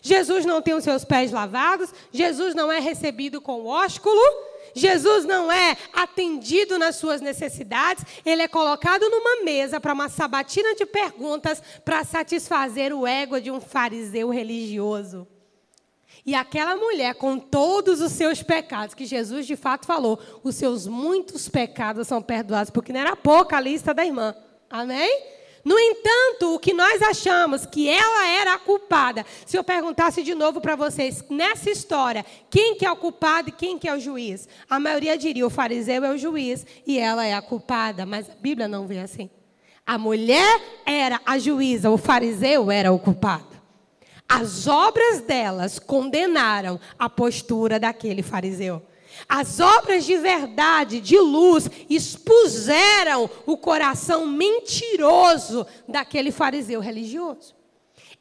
Jesus 0.01 0.45
não 0.45 0.61
tem 0.61 0.73
os 0.73 0.83
seus 0.83 1.05
pés 1.05 1.31
lavados, 1.31 1.93
Jesus 2.11 2.55
não 2.55 2.71
é 2.71 2.79
recebido 2.79 3.41
com 3.41 3.65
ósculo, 3.65 4.21
Jesus 4.75 5.25
não 5.25 5.51
é 5.51 5.77
atendido 5.93 6.79
nas 6.79 6.95
suas 6.95 7.21
necessidades, 7.21 8.03
ele 8.25 8.41
é 8.41 8.47
colocado 8.47 9.09
numa 9.09 9.43
mesa 9.43 9.79
para 9.79 9.93
uma 9.93 10.09
sabatina 10.09 10.75
de 10.75 10.85
perguntas 10.85 11.61
para 11.85 12.03
satisfazer 12.03 12.93
o 12.93 13.05
ego 13.05 13.39
de 13.39 13.51
um 13.51 13.61
fariseu 13.61 14.29
religioso. 14.29 15.27
E 16.25 16.33
aquela 16.33 16.75
mulher, 16.77 17.15
com 17.15 17.37
todos 17.37 17.99
os 17.99 18.13
seus 18.13 18.41
pecados, 18.41 18.95
que 18.95 19.05
Jesus 19.05 19.45
de 19.45 19.57
fato 19.57 19.85
falou, 19.85 20.19
os 20.41 20.55
seus 20.55 20.87
muitos 20.87 21.49
pecados 21.49 22.07
são 22.07 22.21
perdoados, 22.21 22.69
porque 22.69 22.93
não 22.93 23.01
era 23.01 23.15
pouca 23.15 23.57
a 23.57 23.59
lista 23.59 23.93
da 23.93 24.05
irmã. 24.05 24.33
Amém? 24.69 25.42
No 25.63 25.79
entanto, 25.79 26.55
o 26.55 26.59
que 26.59 26.73
nós 26.73 27.01
achamos 27.01 27.65
que 27.65 27.87
ela 27.87 28.27
era 28.27 28.53
a 28.53 28.59
culpada, 28.59 29.25
se 29.45 29.57
eu 29.57 29.63
perguntasse 29.63 30.21
de 30.21 30.35
novo 30.35 30.59
para 30.59 30.75
vocês, 30.75 31.23
nessa 31.29 31.69
história, 31.69 32.25
quem 32.49 32.75
que 32.75 32.85
é 32.85 32.91
o 32.91 32.97
culpado 32.97 33.47
e 33.47 33.53
quem 33.53 33.79
que 33.79 33.87
é 33.87 33.95
o 33.95 33.99
juiz? 33.99 34.47
A 34.69 34.77
maioria 34.77 35.17
diria, 35.17 35.47
o 35.47 35.49
fariseu 35.49 36.03
é 36.03 36.11
o 36.11 36.17
juiz 36.17 36.65
e 36.85 36.99
ela 36.99 37.25
é 37.25 37.33
a 37.33 37.41
culpada, 37.41 38.05
mas 38.05 38.29
a 38.29 38.33
Bíblia 38.33 38.67
não 38.67 38.85
vê 38.85 38.99
assim. 38.99 39.29
A 39.85 39.97
mulher 39.97 40.61
era 40.85 41.21
a 41.25 41.39
juíza, 41.39 41.89
o 41.89 41.97
fariseu 41.97 42.69
era 42.69 42.91
o 42.91 42.99
culpado. 42.99 43.53
As 44.27 44.67
obras 44.67 45.21
delas 45.21 45.79
condenaram 45.79 46.79
a 46.97 47.09
postura 47.09 47.79
daquele 47.79 48.23
fariseu. 48.23 48.81
As 49.27 49.59
obras 49.59 50.05
de 50.05 50.17
verdade, 50.17 50.99
de 50.99 51.17
luz, 51.17 51.69
expuseram 51.89 53.29
o 53.45 53.57
coração 53.57 54.25
mentiroso 54.27 55.65
daquele 55.87 56.31
fariseu 56.31 56.79
religioso. 56.79 57.55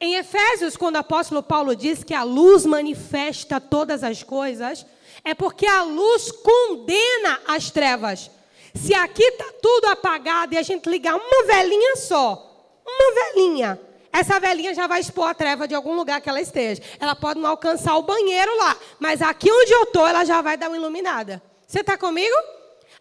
Em 0.01 0.17
Efésios, 0.17 0.77
quando 0.77 0.97
o 0.97 0.99
apóstolo 0.99 1.43
Paulo 1.43 1.77
diz 1.77 2.03
que 2.03 2.15
a 2.15 2.25
luz 2.25 2.67
manifesta 2.67 3.61
todas 3.61 4.03
as 4.03 4.23
coisas, 4.23 4.85
é 5.25 5.35
porque 5.35 5.67
a 5.67 5.83
luz 5.83 6.31
condena 6.33 7.41
as 7.47 7.71
trevas. 7.71 8.31
Se 8.75 8.95
aqui 8.95 9.23
está 9.23 9.53
tudo 9.61 9.87
apagado 9.87 10.55
e 10.55 10.59
a 10.59 10.63
gente 10.63 10.89
ligar 10.89 11.15
uma 11.15 11.45
velhinha 11.45 11.97
só, 11.97 12.81
uma 12.85 13.15
velhinha, 13.15 13.81
essa 14.12 14.38
velhinha 14.38 14.75
já 14.75 14.87
vai 14.87 15.00
expor 15.00 15.28
a 15.28 15.35
treva 15.35 15.66
de 15.66 15.75
algum 15.75 15.95
lugar 15.95 16.21
que 16.21 16.28
ela 16.28 16.40
esteja. 16.40 16.83
Ela 17.00 17.16
pode 17.16 17.40
não 17.40 17.49
alcançar 17.49 17.97
o 17.97 18.02
banheiro 18.02 18.57
lá, 18.59 18.76
mas 19.00 19.23
aqui 19.23 19.50
onde 19.50 19.73
eu 19.73 19.85
estou, 19.85 20.07
ela 20.07 20.25
já 20.25 20.42
vai 20.42 20.57
dar 20.57 20.69
uma 20.69 20.76
iluminada. 20.76 21.42
Você 21.66 21.81
está 21.81 21.97
comigo? 21.97 22.35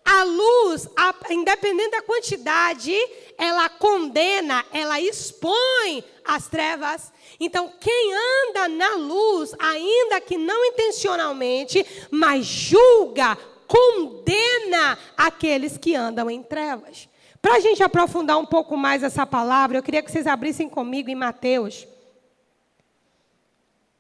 A 0.04 0.24
luz, 0.24 0.88
a, 0.96 1.14
independente 1.30 1.92
da 1.92 2.02
quantidade, 2.02 2.96
ela 3.38 3.70
condena, 3.70 4.66
ela 4.72 5.00
expõe 5.00 6.04
as 6.26 6.48
trevas. 6.48 7.12
Então, 7.40 7.72
quem 7.80 8.14
anda 8.14 8.68
na 8.70 8.96
luz, 8.96 9.54
ainda 9.60 10.22
que 10.22 10.38
não 10.38 10.66
intencionalmente, 10.66 11.86
mas 12.10 12.46
julga, 12.46 13.38
condena 13.68 14.98
aqueles 15.16 15.78
que 15.78 15.96
andam 15.96 16.30
em 16.30 16.42
trevas. 16.42 17.08
Para 17.42 17.56
a 17.56 17.60
gente 17.60 17.82
aprofundar 17.82 18.38
um 18.38 18.46
pouco 18.46 18.78
mais 18.78 19.02
essa 19.02 19.26
palavra, 19.26 19.78
eu 19.78 19.84
queria 19.84 20.04
que 20.04 20.12
vocês 20.12 20.28
abrissem 20.28 20.70
comigo 20.70 21.10
em 21.10 21.16
Mateus. 21.16 21.88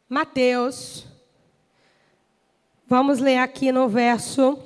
Mateus. 0.07 1.05
Vamos 2.85 3.19
ler 3.19 3.37
aqui 3.37 3.71
no 3.71 3.89
verso. 3.89 4.59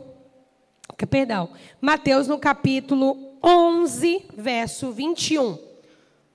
Perdão. 1.10 1.52
Mateus 1.80 2.28
no 2.28 2.38
capítulo 2.38 3.38
11, 3.42 4.26
verso 4.36 4.92
21. 4.92 5.58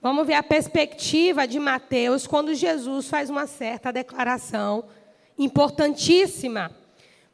Vamos 0.01 0.27
ver 0.27 0.35
a 0.35 0.43
perspectiva 0.43 1.47
de 1.47 1.59
Mateus 1.59 2.27
quando 2.27 2.55
Jesus 2.55 3.09
faz 3.09 3.29
uma 3.29 3.47
certa 3.47 3.93
declaração 3.93 4.85
importantíssima. 5.39 6.71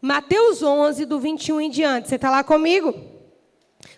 Mateus 0.02 0.62
11, 0.62 1.04
do 1.04 1.20
21 1.20 1.60
em 1.60 1.70
diante. 1.70 2.08
Você 2.08 2.16
está 2.16 2.30
lá 2.30 2.42
comigo? 2.42 3.15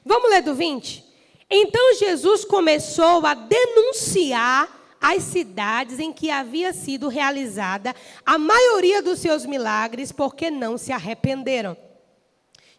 Vamos 0.04 0.30
ler 0.30 0.42
do 0.42 0.54
20? 0.54 1.04
Então 1.50 1.94
Jesus 1.96 2.44
começou 2.44 3.24
a 3.24 3.34
denunciar 3.34 4.96
as 5.00 5.22
cidades 5.22 5.98
em 5.98 6.12
que 6.12 6.30
havia 6.30 6.72
sido 6.72 7.08
realizada 7.08 7.94
a 8.26 8.36
maioria 8.36 9.00
dos 9.00 9.20
seus 9.20 9.46
milagres, 9.46 10.12
porque 10.12 10.50
não 10.50 10.76
se 10.76 10.92
arrependeram. 10.92 11.76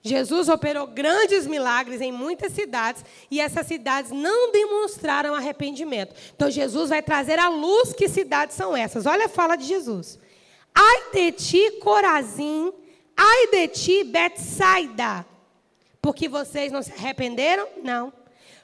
Jesus 0.02 0.48
operou 0.48 0.88
grandes 0.88 1.46
milagres 1.46 2.00
em 2.00 2.12
muitas 2.12 2.54
cidades 2.54 3.04
e 3.30 3.42
essas 3.42 3.68
cidades 3.68 4.12
não 4.12 4.52
demonstraram 4.52 5.36
arrependimento. 5.36 6.16
Então 6.34 6.50
Jesus 6.50 6.90
vai 6.90 7.02
trazer 7.02 7.38
à 7.38 7.50
luz 7.50 7.92
que 7.92 8.08
cidades 8.08 8.56
são 8.56 8.76
essas. 8.76 9.06
Olha 9.06 9.26
a 9.26 9.30
fala 9.30 9.58
de 9.58 9.66
Jesus. 9.66 10.18
Ai 10.74 11.12
de 11.12 11.32
ti, 11.34 11.72
Corazim, 11.82 12.72
ai 13.18 13.48
de 13.48 13.68
ti, 13.68 14.04
Betsaida, 14.06 15.26
porque 16.02 16.28
vocês 16.28 16.72
não 16.72 16.82
se 16.82 16.92
arrependeram? 16.92 17.68
Não. 17.84 18.14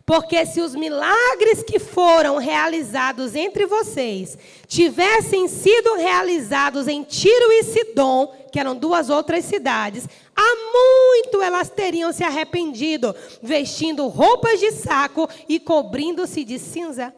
Porque 0.06 0.46
se 0.46 0.62
os 0.62 0.76
milagres 0.76 1.64
que 1.64 1.80
foram 1.80 2.38
realizados 2.38 3.34
entre 3.34 3.66
vocês 3.66 4.38
tivessem 4.68 5.48
sido 5.48 5.96
realizados 5.96 6.88
em 6.88 7.02
Tiro 7.02 7.52
e 7.52 7.64
Sidom, 7.64 8.28
que 8.52 8.60
eram 8.60 8.76
duas 8.76 9.10
outras 9.10 9.46
cidades, 9.46 10.08
há 10.36 10.56
muito 10.72 11.42
elas 11.42 11.70
teriam 11.72 12.14
se 12.14 12.24
arrependido, 12.24 13.16
vestindo 13.42 14.08
roupas 14.08 14.60
de 14.60 14.72
saco 14.74 15.28
e 15.50 15.60
cobrindo-se 15.60 16.44
de 16.44 16.60
cinza. 16.60 17.12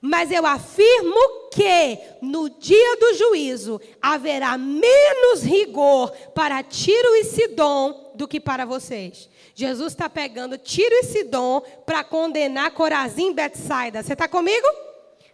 Mas 0.00 0.30
eu 0.30 0.46
afirmo 0.46 1.48
que 1.52 1.98
no 2.22 2.48
dia 2.48 2.96
do 2.96 3.14
juízo 3.14 3.80
haverá 4.00 4.56
menos 4.56 5.42
rigor 5.42 6.10
para 6.34 6.62
Tiro 6.62 7.14
e 7.16 7.24
Sidom 7.24 8.12
do 8.14 8.26
que 8.28 8.40
para 8.40 8.64
vocês. 8.64 9.28
Jesus 9.54 9.92
está 9.92 10.08
pegando 10.08 10.58
Tiro 10.58 10.94
e 10.94 11.04
Sidom 11.04 11.60
para 11.86 12.02
condenar 12.02 12.72
Corazim 12.72 13.32
Betsaida. 13.32 14.02
Você 14.02 14.14
está 14.14 14.26
comigo? 14.26 14.66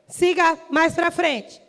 Siga 0.09 0.59
mais 0.69 0.95
para 0.95 1.11
frente. 1.11 1.61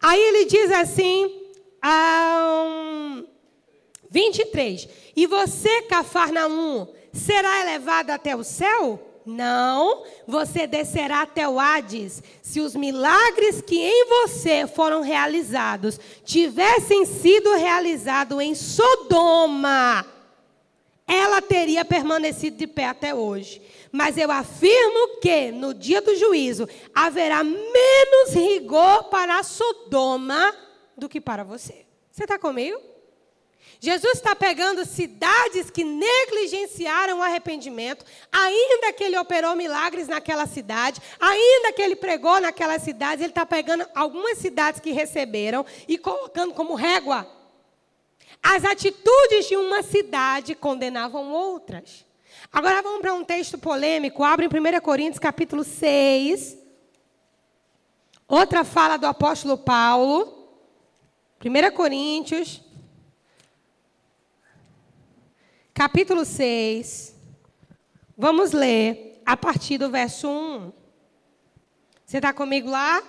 Aí 0.00 0.20
ele 0.20 0.44
diz 0.44 0.70
assim, 0.70 1.42
um, 1.84 3.26
23. 4.10 4.88
E 5.16 5.26
você, 5.26 5.82
Cafarnaum, 5.82 6.86
será 7.12 7.62
elevado 7.62 8.10
até 8.10 8.36
o 8.36 8.44
céu? 8.44 9.00
Não, 9.26 10.04
você 10.26 10.66
descerá 10.66 11.22
até 11.22 11.48
o 11.48 11.58
Hades. 11.58 12.22
Se 12.42 12.60
os 12.60 12.76
milagres 12.76 13.62
que 13.62 13.80
em 13.80 14.06
você 14.06 14.66
foram 14.66 15.00
realizados 15.00 15.98
tivessem 16.24 17.06
sido 17.06 17.54
realizados 17.54 18.38
em 18.40 18.54
Sodoma, 18.54 20.04
ela 21.06 21.42
teria 21.42 21.84
permanecido 21.84 22.56
de 22.56 22.66
pé 22.66 22.86
até 22.86 23.14
hoje. 23.14 23.60
Mas 23.92 24.16
eu 24.16 24.30
afirmo 24.30 25.20
que 25.20 25.52
no 25.52 25.74
dia 25.74 26.00
do 26.00 26.16
juízo 26.16 26.68
haverá 26.94 27.44
menos 27.44 28.34
rigor 28.34 29.04
para 29.04 29.42
Sodoma 29.42 30.54
do 30.96 31.08
que 31.08 31.20
para 31.20 31.44
você. 31.44 31.84
Você 32.10 32.24
está 32.24 32.38
comigo? 32.38 32.80
Jesus 33.80 34.14
está 34.14 34.34
pegando 34.34 34.86
cidades 34.86 35.68
que 35.68 35.84
negligenciaram 35.84 37.18
o 37.18 37.22
arrependimento, 37.22 38.04
ainda 38.32 38.92
que 38.94 39.04
ele 39.04 39.18
operou 39.18 39.54
milagres 39.54 40.08
naquela 40.08 40.46
cidade, 40.46 41.02
ainda 41.20 41.72
que 41.72 41.82
ele 41.82 41.94
pregou 41.94 42.40
naquela 42.40 42.78
cidade, 42.78 43.22
ele 43.22 43.30
está 43.30 43.44
pegando 43.44 43.86
algumas 43.94 44.38
cidades 44.38 44.80
que 44.80 44.92
receberam 44.92 45.66
e 45.86 45.98
colocando 45.98 46.54
como 46.54 46.74
régua 46.74 47.28
as 48.46 48.62
atitudes 48.62 49.48
de 49.48 49.56
uma 49.56 49.82
cidade 49.82 50.54
condenavam 50.54 51.32
outras. 51.32 52.04
Agora 52.52 52.82
vamos 52.82 53.00
para 53.00 53.14
um 53.14 53.24
texto 53.24 53.56
polêmico. 53.56 54.22
Abre 54.22 54.44
em 54.44 54.48
1 54.48 54.80
Coríntios 54.82 55.18
capítulo 55.18 55.64
6. 55.64 56.58
Outra 58.28 58.62
fala 58.62 58.98
do 58.98 59.06
apóstolo 59.06 59.56
Paulo. 59.56 60.46
1 61.42 61.74
Coríntios, 61.74 62.62
capítulo 65.72 66.24
6. 66.24 67.14
Vamos 68.16 68.52
ler 68.52 69.20
a 69.24 69.36
partir 69.36 69.78
do 69.78 69.90
verso 69.90 70.28
1. 70.28 70.72
Você 72.04 72.18
está 72.18 72.32
comigo 72.32 72.70
lá? 72.70 73.02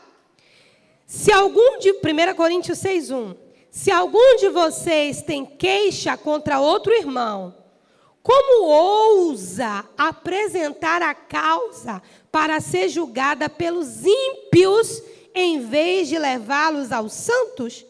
Se 1.05 1.31
algum 1.31 1.77
de 1.79 1.91
1 1.91 2.35
Coríntios 2.35 2.79
6, 2.79 3.11
1. 3.11 3.44
Se 3.75 3.91
algum 3.91 4.37
de 4.37 4.47
vocês 4.47 5.21
tem 5.21 5.45
queixa 5.45 6.15
contra 6.15 6.61
outro 6.61 6.93
irmão, 6.93 7.53
como 8.23 8.63
ousa 8.63 9.83
apresentar 9.97 11.01
a 11.01 11.13
causa 11.13 12.01
para 12.31 12.61
ser 12.61 12.87
julgada 12.87 13.49
pelos 13.49 14.05
ímpios 14.05 15.03
em 15.35 15.59
vez 15.59 16.07
de 16.07 16.17
levá-los 16.17 16.93
aos 16.93 17.11
santos? 17.11 17.85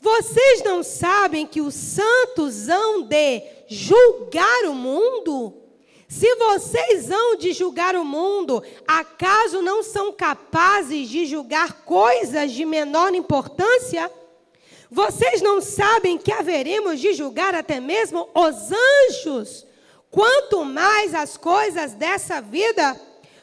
Vocês 0.00 0.64
não 0.64 0.82
sabem 0.82 1.46
que 1.46 1.60
os 1.60 1.74
santos 1.74 2.68
hão 2.68 3.02
de 3.02 3.44
julgar 3.68 4.64
o 4.64 4.74
mundo? 4.74 5.54
Se 6.08 6.34
vocês 6.34 7.12
hão 7.12 7.36
de 7.36 7.52
julgar 7.52 7.94
o 7.94 8.04
mundo, 8.04 8.60
acaso 8.88 9.62
não 9.62 9.84
são 9.84 10.12
capazes 10.12 11.08
de 11.08 11.26
julgar 11.26 11.84
coisas 11.84 12.50
de 12.50 12.64
menor 12.64 13.14
importância? 13.14 14.10
Vocês 14.94 15.40
não 15.40 15.62
sabem 15.62 16.18
que 16.18 16.30
haveremos 16.30 17.00
de 17.00 17.14
julgar 17.14 17.54
até 17.54 17.80
mesmo 17.80 18.28
os 18.34 18.70
anjos, 18.70 19.66
quanto 20.10 20.66
mais 20.66 21.14
as 21.14 21.38
coisas 21.38 21.94
dessa 21.94 22.42
vida? 22.42 23.00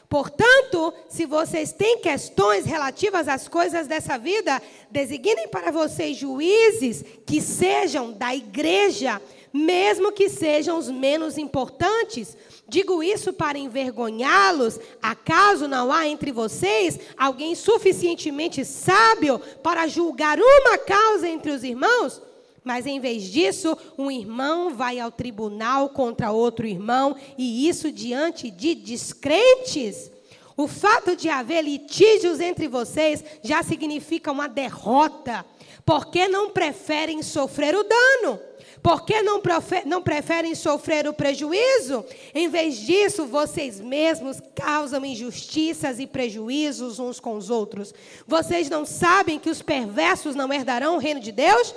Portanto, 0.08 0.94
se 1.08 1.26
vocês 1.26 1.72
têm 1.72 1.98
questões 1.98 2.64
relativas 2.64 3.26
às 3.26 3.48
coisas 3.48 3.88
dessa 3.88 4.16
vida, 4.16 4.62
designem 4.92 5.48
para 5.48 5.72
vocês 5.72 6.16
juízes 6.16 7.04
que 7.26 7.40
sejam 7.40 8.12
da 8.12 8.32
igreja, 8.32 9.20
mesmo 9.52 10.12
que 10.12 10.28
sejam 10.28 10.78
os 10.78 10.88
menos 10.88 11.36
importantes. 11.36 12.36
Digo 12.70 13.02
isso 13.02 13.32
para 13.32 13.58
envergonhá-los. 13.58 14.78
Acaso 15.02 15.66
não 15.66 15.92
há 15.92 16.06
entre 16.06 16.30
vocês 16.30 17.00
alguém 17.18 17.56
suficientemente 17.56 18.64
sábio 18.64 19.40
para 19.60 19.88
julgar 19.88 20.38
uma 20.38 20.78
causa 20.78 21.28
entre 21.28 21.50
os 21.50 21.64
irmãos? 21.64 22.22
Mas 22.62 22.86
em 22.86 23.00
vez 23.00 23.24
disso, 23.24 23.76
um 23.98 24.08
irmão 24.08 24.72
vai 24.72 25.00
ao 25.00 25.10
tribunal 25.10 25.88
contra 25.88 26.30
outro 26.30 26.64
irmão, 26.64 27.16
e 27.36 27.68
isso 27.68 27.90
diante 27.90 28.50
de 28.50 28.76
descrentes. 28.76 30.08
O 30.56 30.68
fato 30.68 31.16
de 31.16 31.28
haver 31.28 31.64
litígios 31.64 32.38
entre 32.38 32.68
vocês 32.68 33.24
já 33.42 33.64
significa 33.64 34.30
uma 34.30 34.46
derrota. 34.46 35.44
Por 35.84 36.06
que 36.06 36.28
não 36.28 36.50
preferem 36.50 37.20
sofrer 37.20 37.74
o 37.74 37.82
dano? 37.82 38.38
Por 38.82 39.04
que 39.04 39.22
não, 39.22 39.40
não 39.84 40.02
preferem 40.02 40.54
sofrer 40.54 41.06
o 41.06 41.12
prejuízo? 41.12 42.04
Em 42.34 42.48
vez 42.48 42.78
disso, 42.78 43.26
vocês 43.26 43.80
mesmos 43.80 44.40
causam 44.54 45.04
injustiças 45.04 45.98
e 45.98 46.06
prejuízos 46.06 46.98
uns 46.98 47.20
com 47.20 47.36
os 47.36 47.50
outros. 47.50 47.92
Vocês 48.26 48.70
não 48.70 48.86
sabem 48.86 49.38
que 49.38 49.50
os 49.50 49.60
perversos 49.60 50.34
não 50.34 50.52
herdarão 50.52 50.94
o 50.96 50.98
reino 50.98 51.20
de 51.20 51.30
Deus? 51.30 51.74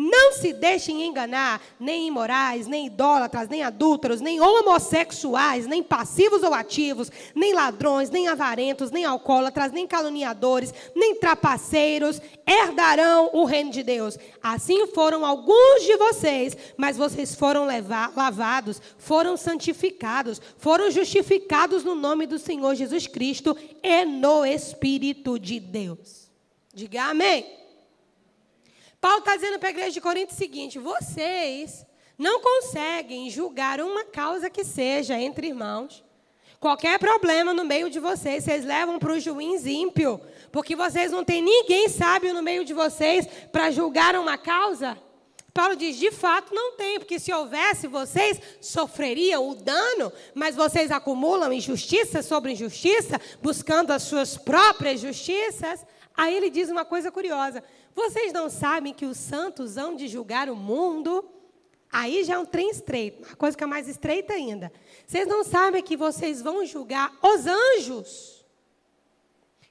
Não 0.00 0.32
se 0.34 0.52
deixem 0.52 1.04
enganar, 1.04 1.60
nem 1.80 2.06
imorais, 2.06 2.68
nem 2.68 2.86
idólatras, 2.86 3.48
nem 3.48 3.64
adúlteros, 3.64 4.20
nem 4.20 4.40
homossexuais, 4.40 5.66
nem 5.66 5.82
passivos 5.82 6.44
ou 6.44 6.54
ativos, 6.54 7.10
nem 7.34 7.52
ladrões, 7.52 8.08
nem 8.08 8.28
avarentos, 8.28 8.92
nem 8.92 9.04
alcoólatras, 9.04 9.72
nem 9.72 9.88
caluniadores, 9.88 10.72
nem 10.94 11.16
trapaceiros 11.16 12.22
herdarão 12.46 13.30
o 13.32 13.44
reino 13.44 13.72
de 13.72 13.82
Deus. 13.82 14.16
Assim 14.40 14.86
foram 14.86 15.26
alguns 15.26 15.82
de 15.82 15.96
vocês, 15.96 16.56
mas 16.76 16.96
vocês 16.96 17.34
foram 17.34 17.66
levar, 17.66 18.12
lavados, 18.16 18.80
foram 18.98 19.36
santificados, 19.36 20.40
foram 20.58 20.92
justificados 20.92 21.82
no 21.82 21.96
nome 21.96 22.24
do 22.24 22.38
Senhor 22.38 22.76
Jesus 22.76 23.08
Cristo 23.08 23.56
e 23.82 24.04
no 24.04 24.46
Espírito 24.46 25.40
de 25.40 25.58
Deus. 25.58 26.30
Diga 26.72 27.02
amém. 27.02 27.57
Paulo 29.00 29.18
está 29.18 29.36
dizendo 29.36 29.58
para 29.58 29.68
a 29.68 29.70
igreja 29.70 29.92
de 29.92 30.00
Corinto 30.00 30.32
o 30.32 30.36
seguinte: 30.36 30.78
vocês 30.78 31.86
não 32.16 32.40
conseguem 32.40 33.30
julgar 33.30 33.80
uma 33.80 34.04
causa 34.04 34.50
que 34.50 34.64
seja 34.64 35.18
entre 35.18 35.48
irmãos. 35.48 36.04
Qualquer 36.58 36.98
problema 36.98 37.54
no 37.54 37.64
meio 37.64 37.88
de 37.88 38.00
vocês, 38.00 38.42
vocês 38.42 38.64
levam 38.64 38.98
para 38.98 39.12
o 39.12 39.20
juiz 39.20 39.64
ímpio, 39.64 40.20
porque 40.50 40.74
vocês 40.74 41.12
não 41.12 41.24
têm 41.24 41.40
ninguém 41.40 41.88
sábio 41.88 42.34
no 42.34 42.42
meio 42.42 42.64
de 42.64 42.74
vocês 42.74 43.28
para 43.52 43.70
julgar 43.70 44.16
uma 44.16 44.36
causa. 44.36 44.98
Paulo 45.54 45.76
diz: 45.76 45.96
de 45.96 46.10
fato 46.10 46.52
não 46.52 46.72
tem, 46.72 46.98
porque 46.98 47.20
se 47.20 47.32
houvesse, 47.32 47.86
vocês 47.86 48.40
sofreriam 48.60 49.48
o 49.48 49.54
dano, 49.54 50.12
mas 50.34 50.56
vocês 50.56 50.90
acumulam 50.90 51.52
injustiça 51.52 52.22
sobre 52.22 52.52
injustiça, 52.52 53.20
buscando 53.40 53.92
as 53.92 54.02
suas 54.02 54.36
próprias 54.36 55.00
justiças. 55.00 55.86
Aí 56.16 56.36
ele 56.36 56.50
diz 56.50 56.68
uma 56.68 56.84
coisa 56.84 57.12
curiosa: 57.12 57.62
vocês 57.98 58.32
não 58.32 58.48
sabem 58.48 58.94
que 58.94 59.04
os 59.04 59.16
santos 59.16 59.76
hão 59.76 59.94
de 59.94 60.06
julgar 60.08 60.48
o 60.48 60.56
mundo? 60.56 61.28
Aí 61.90 62.22
já 62.22 62.34
é 62.34 62.38
um 62.38 62.46
trem 62.46 62.70
estreito, 62.70 63.26
uma 63.26 63.36
coisa 63.36 63.56
que 63.56 63.64
é 63.64 63.66
mais 63.66 63.88
estreita 63.88 64.34
ainda. 64.34 64.72
Vocês 65.06 65.26
não 65.26 65.42
sabem 65.42 65.82
que 65.82 65.96
vocês 65.96 66.40
vão 66.40 66.64
julgar 66.64 67.12
os 67.22 67.46
anjos? 67.46 68.44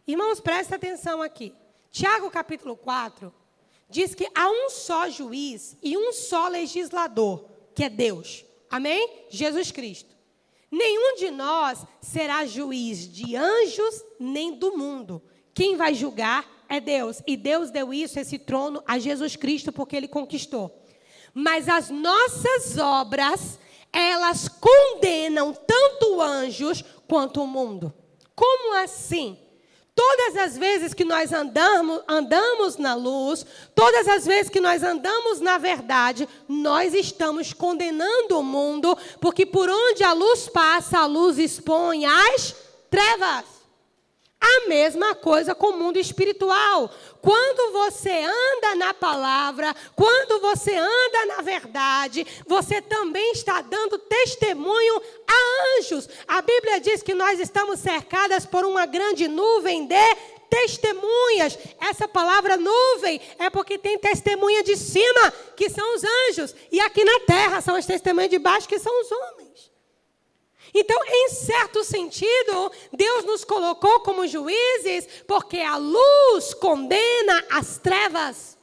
Irmãos, 0.06 0.40
presta 0.40 0.76
atenção 0.76 1.22
aqui. 1.22 1.54
Tiago 1.92 2.30
capítulo 2.30 2.76
4 2.76 3.34
diz 3.90 4.14
que 4.14 4.28
há 4.36 4.50
um 4.50 4.70
só 4.70 5.10
juiz 5.10 5.78
e 5.82 5.98
um 5.98 6.12
só 6.12 6.48
legislador, 6.48 7.50
que 7.74 7.84
é 7.84 7.90
Deus. 7.90 8.44
Amém? 8.70 9.28
Jesus 9.30 9.72
Cristo. 9.72 10.16
Nenhum 10.70 11.16
de 11.16 11.32
nós 11.32 11.86
será 12.02 12.46
juiz 12.46 13.08
de 13.08 13.36
anjos 13.36 14.04
nem 14.20 14.54
do 14.56 14.78
mundo. 14.78 15.22
Quem 15.54 15.78
vai 15.78 15.94
julgar 15.94 16.46
é 16.70 16.80
Deus. 16.80 17.22
E 17.26 17.38
Deus 17.38 17.72
deu 17.72 17.94
isso, 17.94 18.20
esse 18.20 18.38
trono, 18.38 18.84
a 18.86 19.00
Jesus 19.00 19.36
Cristo, 19.36 19.72
porque 19.72 19.96
ele 19.96 20.08
conquistou. 20.08 20.84
Mas 21.34 21.70
as 21.70 21.90
nossas 21.90 22.78
obras, 22.78 23.60
elas 23.92 24.48
condenam 24.48 25.54
tanto 25.54 26.22
anjos 26.22 26.84
quanto 27.08 27.42
o 27.42 27.48
mundo. 27.48 27.94
Como 28.36 28.76
assim? 28.76 29.38
Todas 29.98 30.36
as 30.36 30.56
vezes 30.56 30.94
que 30.94 31.04
nós 31.04 31.34
andamos, 31.34 32.02
andamos 32.08 32.78
na 32.78 32.94
luz, 32.94 33.44
todas 33.74 34.08
as 34.08 34.28
vezes 34.28 34.48
que 34.48 34.62
nós 34.62 34.84
andamos 34.84 35.42
na 35.42 35.58
verdade, 35.58 36.30
nós 36.48 36.94
estamos 36.94 37.52
condenando 37.52 38.40
o 38.40 38.44
mundo, 38.44 38.96
porque 39.20 39.44
por 39.44 39.68
onde 39.68 40.04
a 40.04 40.14
luz 40.14 40.48
passa, 40.48 41.00
a 41.00 41.06
luz 41.08 41.40
expõe 41.40 42.06
as 42.06 42.56
trevas. 42.92 43.57
A 44.40 44.68
mesma 44.68 45.16
coisa 45.16 45.56
com 45.56 45.68
o 45.68 45.78
mundo 45.78 45.98
espiritual. 45.98 46.92
Quando 47.22 47.74
você 47.74 48.12
anda 48.12 48.76
na 48.76 48.94
palavra, 48.94 49.76
quando 49.96 50.40
você 50.40 50.76
anda 50.76 51.26
na 51.28 51.42
verdade, 51.42 52.26
você 52.46 52.82
também 52.82 53.32
está 53.32 53.62
dando 53.62 53.98
testemunho 53.98 55.02
a 55.28 55.80
anjos. 55.80 56.08
A 56.28 56.42
Bíblia 56.42 56.80
diz 56.80 57.02
que 57.02 57.16
nós 57.16 57.40
estamos 57.40 57.80
cercadas 57.80 58.46
por 58.46 58.64
uma 58.64 58.86
grande 58.86 59.28
nuvem 59.28 59.88
de 59.88 60.16
testemunhas. 60.50 61.58
Essa 61.80 62.08
palavra 62.08 62.58
nuvem 62.58 63.20
é 63.40 63.50
porque 63.50 63.78
tem 63.78 63.98
testemunha 63.98 64.64
de 64.64 64.78
cima, 64.78 65.32
que 65.56 65.70
são 65.70 65.96
os 65.96 66.04
anjos, 66.04 66.56
e 66.72 66.80
aqui 66.80 67.04
na 67.04 67.20
terra 67.22 67.62
são 67.62 67.76
as 67.76 67.86
testemunhas 67.86 68.30
de 68.30 68.40
baixo, 68.40 68.68
que 68.68 68.80
são 68.80 69.02
os 69.02 69.12
homens. 69.12 69.72
Então, 70.74 70.98
em 71.08 71.30
certo 71.30 71.84
sentido, 71.84 72.72
Deus 72.92 73.26
nos 73.26 73.44
colocou 73.44 74.02
como 74.02 74.28
juízes 74.28 75.08
porque 75.28 75.60
a 75.60 75.78
luz 75.78 76.54
condena 76.54 77.46
as 77.50 77.78
trevas. 77.78 78.58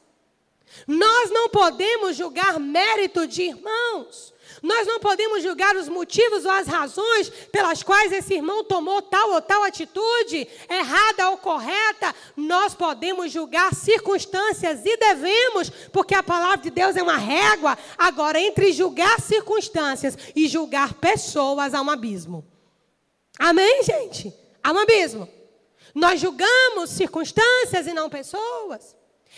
Nós 0.87 1.31
não 1.31 1.49
podemos 1.49 2.15
julgar 2.15 2.59
mérito 2.59 3.27
de 3.27 3.43
irmãos. 3.43 4.34
Nós 4.65 4.87
não 4.87 4.99
podemos 4.99 5.43
julgar 5.43 5.75
os 5.75 5.87
motivos 5.87 6.43
ou 6.43 6.49
as 6.49 6.65
razões 6.65 7.29
pelas 7.51 7.83
quais 7.83 8.11
esse 8.11 8.33
irmão 8.33 8.63
tomou 8.63 8.99
tal 8.99 9.33
ou 9.33 9.39
tal 9.39 9.63
atitude, 9.63 10.47
errada 10.67 11.29
ou 11.29 11.37
correta. 11.37 12.15
Nós 12.35 12.73
podemos 12.73 13.31
julgar 13.31 13.75
circunstâncias 13.75 14.83
e 14.83 14.97
devemos, 14.97 15.69
porque 15.93 16.15
a 16.15 16.23
palavra 16.23 16.57
de 16.57 16.71
Deus 16.71 16.95
é 16.95 17.03
uma 17.03 17.15
régua. 17.15 17.77
Agora, 17.95 18.39
entre 18.39 18.73
julgar 18.73 19.21
circunstâncias 19.21 20.17
e 20.35 20.47
julgar 20.47 20.95
pessoas, 20.95 21.75
há 21.75 21.81
um 21.83 21.91
abismo. 21.91 22.43
Amém, 23.37 23.83
gente? 23.83 24.33
Há 24.63 24.71
um 24.71 24.79
abismo. 24.79 25.29
Nós 25.93 26.19
julgamos 26.19 26.89
circunstâncias 26.89 27.85
e 27.85 27.93
não 27.93 28.09
pessoas. 28.09 28.95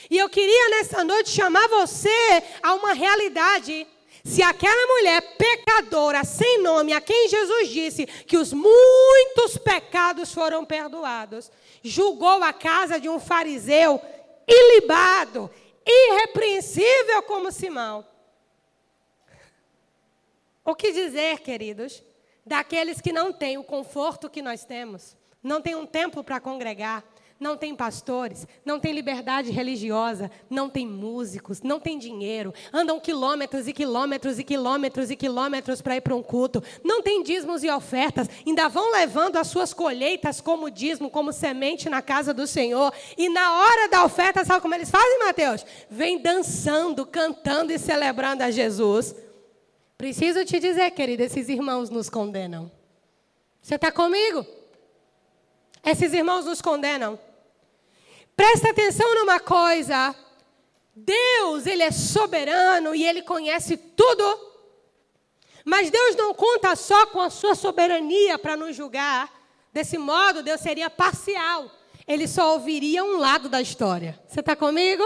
E 0.09 0.17
eu 0.17 0.29
queria 0.29 0.69
nessa 0.69 1.03
noite 1.03 1.31
chamar 1.31 1.67
você 1.67 2.43
a 2.63 2.75
uma 2.75 2.93
realidade 2.93 3.85
se 4.27 4.43
aquela 4.43 4.87
mulher 4.87 5.21
pecadora, 5.37 6.23
sem 6.25 6.61
nome, 6.61 6.91
a 6.91 6.99
quem 6.99 7.29
Jesus 7.29 7.69
disse 7.69 8.05
que 8.05 8.37
os 8.37 8.51
muitos 8.51 9.57
pecados 9.57 10.33
foram 10.33 10.65
perdoados, 10.65 11.49
julgou 11.81 12.43
a 12.43 12.51
casa 12.51 12.99
de 12.99 13.07
um 13.07 13.21
fariseu 13.21 14.01
ilibado, 14.45 15.49
irrepreensível 15.85 17.23
como 17.23 17.53
Simão. 17.53 18.05
O 20.65 20.75
que 20.75 20.91
dizer, 20.91 21.39
queridos, 21.39 22.03
daqueles 22.45 22.99
que 22.99 23.13
não 23.13 23.31
têm 23.31 23.57
o 23.57 23.63
conforto 23.63 24.29
que 24.29 24.41
nós 24.41 24.65
temos, 24.65 25.15
não 25.41 25.61
têm 25.61 25.75
um 25.75 25.85
tempo 25.85 26.21
para 26.21 26.41
congregar, 26.41 27.01
não 27.39 27.55
tem 27.55 27.75
pastores, 27.75 28.47
não 28.65 28.79
tem 28.79 28.93
liberdade 28.93 29.51
religiosa, 29.51 30.29
não 30.49 30.69
tem 30.69 30.87
músicos, 30.87 31.61
não 31.61 31.79
tem 31.79 31.97
dinheiro, 31.97 32.53
andam 32.73 32.99
quilômetros 32.99 33.67
e 33.67 33.73
quilômetros 33.73 34.39
e 34.39 34.43
quilômetros 34.43 35.11
e 35.11 35.15
quilômetros 35.15 35.81
para 35.81 35.95
ir 35.97 36.01
para 36.01 36.15
um 36.15 36.23
culto, 36.23 36.63
não 36.83 37.01
tem 37.01 37.23
dízimos 37.23 37.63
e 37.63 37.69
ofertas, 37.69 38.27
ainda 38.45 38.67
vão 38.67 38.91
levando 38.91 39.37
as 39.37 39.47
suas 39.47 39.73
colheitas 39.73 40.41
como 40.41 40.71
dízimo, 40.71 41.09
como 41.09 41.31
semente 41.31 41.89
na 41.89 42.01
casa 42.01 42.33
do 42.33 42.47
Senhor, 42.47 42.93
e 43.17 43.29
na 43.29 43.59
hora 43.59 43.89
da 43.89 44.03
oferta, 44.03 44.43
sabe 44.43 44.61
como 44.61 44.75
eles 44.75 44.89
fazem, 44.89 45.19
Mateus? 45.19 45.65
Vem 45.89 46.21
dançando, 46.21 47.05
cantando 47.05 47.71
e 47.71 47.79
celebrando 47.79 48.43
a 48.43 48.51
Jesus. 48.51 49.15
Preciso 49.97 50.45
te 50.45 50.59
dizer, 50.59 50.91
querida, 50.91 51.23
esses 51.23 51.49
irmãos 51.49 51.89
nos 51.89 52.09
condenam. 52.09 52.71
Você 53.61 53.75
está 53.75 53.91
comigo? 53.91 54.45
Esses 55.83 56.13
irmãos 56.13 56.45
nos 56.45 56.61
condenam. 56.61 57.19
Presta 58.37 58.69
atenção 58.69 59.15
numa 59.15 59.39
coisa. 59.39 60.15
Deus, 60.95 61.65
ele 61.65 61.81
é 61.81 61.91
soberano 61.91 62.93
e 62.93 63.03
ele 63.03 63.23
conhece 63.23 63.75
tudo. 63.75 64.23
Mas 65.65 65.89
Deus 65.89 66.15
não 66.15 66.35
conta 66.35 66.75
só 66.75 67.07
com 67.07 67.19
a 67.19 67.31
sua 67.31 67.55
soberania 67.55 68.37
para 68.37 68.55
nos 68.55 68.75
julgar. 68.75 69.33
Desse 69.73 69.97
modo, 69.97 70.43
Deus 70.43 70.61
seria 70.61 70.87
parcial. 70.87 71.69
Ele 72.07 72.27
só 72.27 72.53
ouviria 72.53 73.03
um 73.03 73.17
lado 73.17 73.49
da 73.49 73.59
história. 73.59 74.17
Você 74.27 74.39
está 74.39 74.55
comigo? 74.55 75.03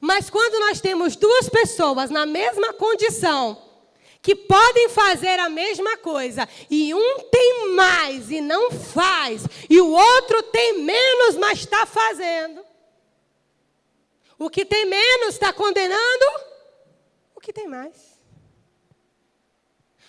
Mas 0.00 0.30
quando 0.30 0.58
nós 0.60 0.80
temos 0.80 1.14
duas 1.14 1.50
pessoas 1.50 2.10
na 2.10 2.24
mesma 2.24 2.72
condição, 2.72 3.65
que 4.26 4.34
podem 4.34 4.88
fazer 4.88 5.38
a 5.38 5.48
mesma 5.48 5.96
coisa, 5.98 6.48
e 6.68 6.92
um 6.92 7.20
tem 7.30 7.76
mais 7.76 8.28
e 8.28 8.40
não 8.40 8.72
faz, 8.72 9.42
e 9.70 9.80
o 9.80 9.88
outro 9.88 10.42
tem 10.42 10.80
menos, 10.80 11.36
mas 11.36 11.60
está 11.60 11.86
fazendo. 11.86 12.60
O 14.36 14.50
que 14.50 14.64
tem 14.64 14.84
menos 14.84 15.34
está 15.34 15.52
condenando 15.52 16.24
o 17.36 17.40
que 17.40 17.52
tem 17.52 17.68
mais. 17.68 18.18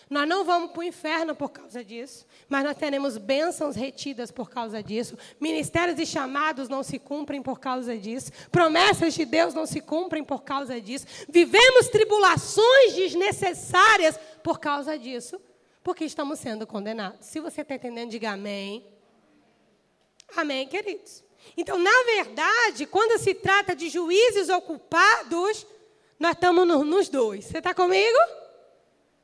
Nós 0.10 0.28
não 0.28 0.46
vamos 0.46 0.72
para 0.72 0.80
o 0.80 0.84
inferno 0.84 1.36
por 1.36 1.50
causa 1.50 1.84
disso, 1.84 2.26
mas 2.48 2.64
nós 2.64 2.78
teremos 2.78 3.18
bênçãos 3.18 3.76
retidas 3.76 4.32
por 4.32 4.50
causa 4.50 4.82
disso. 4.82 5.18
Ministérios 5.40 6.00
e 6.00 6.06
chamados 6.06 6.70
não 6.70 6.82
se 6.82 6.98
cumprem 6.98 7.42
por 7.42 7.60
causa 7.60 7.98
disso. 7.98 8.32
Promessas 8.50 9.14
de 9.14 9.26
Deus 9.26 9.54
não 9.54 9.66
se 9.66 9.82
cumprem 9.82 10.24
por 10.24 10.44
causa 10.44 10.80
disso. 10.80 11.06
Vivemos 11.28 11.90
tribulações 11.90 12.94
desnecessárias 12.94 14.18
por 14.42 14.60
causa 14.60 14.98
disso, 14.98 15.42
porque 15.84 16.06
estamos 16.06 16.40
sendo 16.40 16.66
condenados. 16.66 17.26
Se 17.26 17.42
você 17.42 17.62
está 17.62 17.76
entendendo, 17.76 18.12
diga 18.12 18.32
amém. 18.32 18.86
Amém, 20.36 20.68
queridos. 20.68 21.24
Então, 21.56 21.78
na 21.78 22.04
verdade, 22.04 22.86
quando 22.86 23.20
se 23.20 23.34
trata 23.34 23.76
de 23.76 23.90
juízes 23.90 24.48
ocupados, 24.48 25.68
nós 26.18 26.32
estamos 26.32 26.66
nos 26.66 27.10
dois. 27.10 27.46
Você 27.46 27.58
está 27.58 27.74
comigo? 27.74 28.18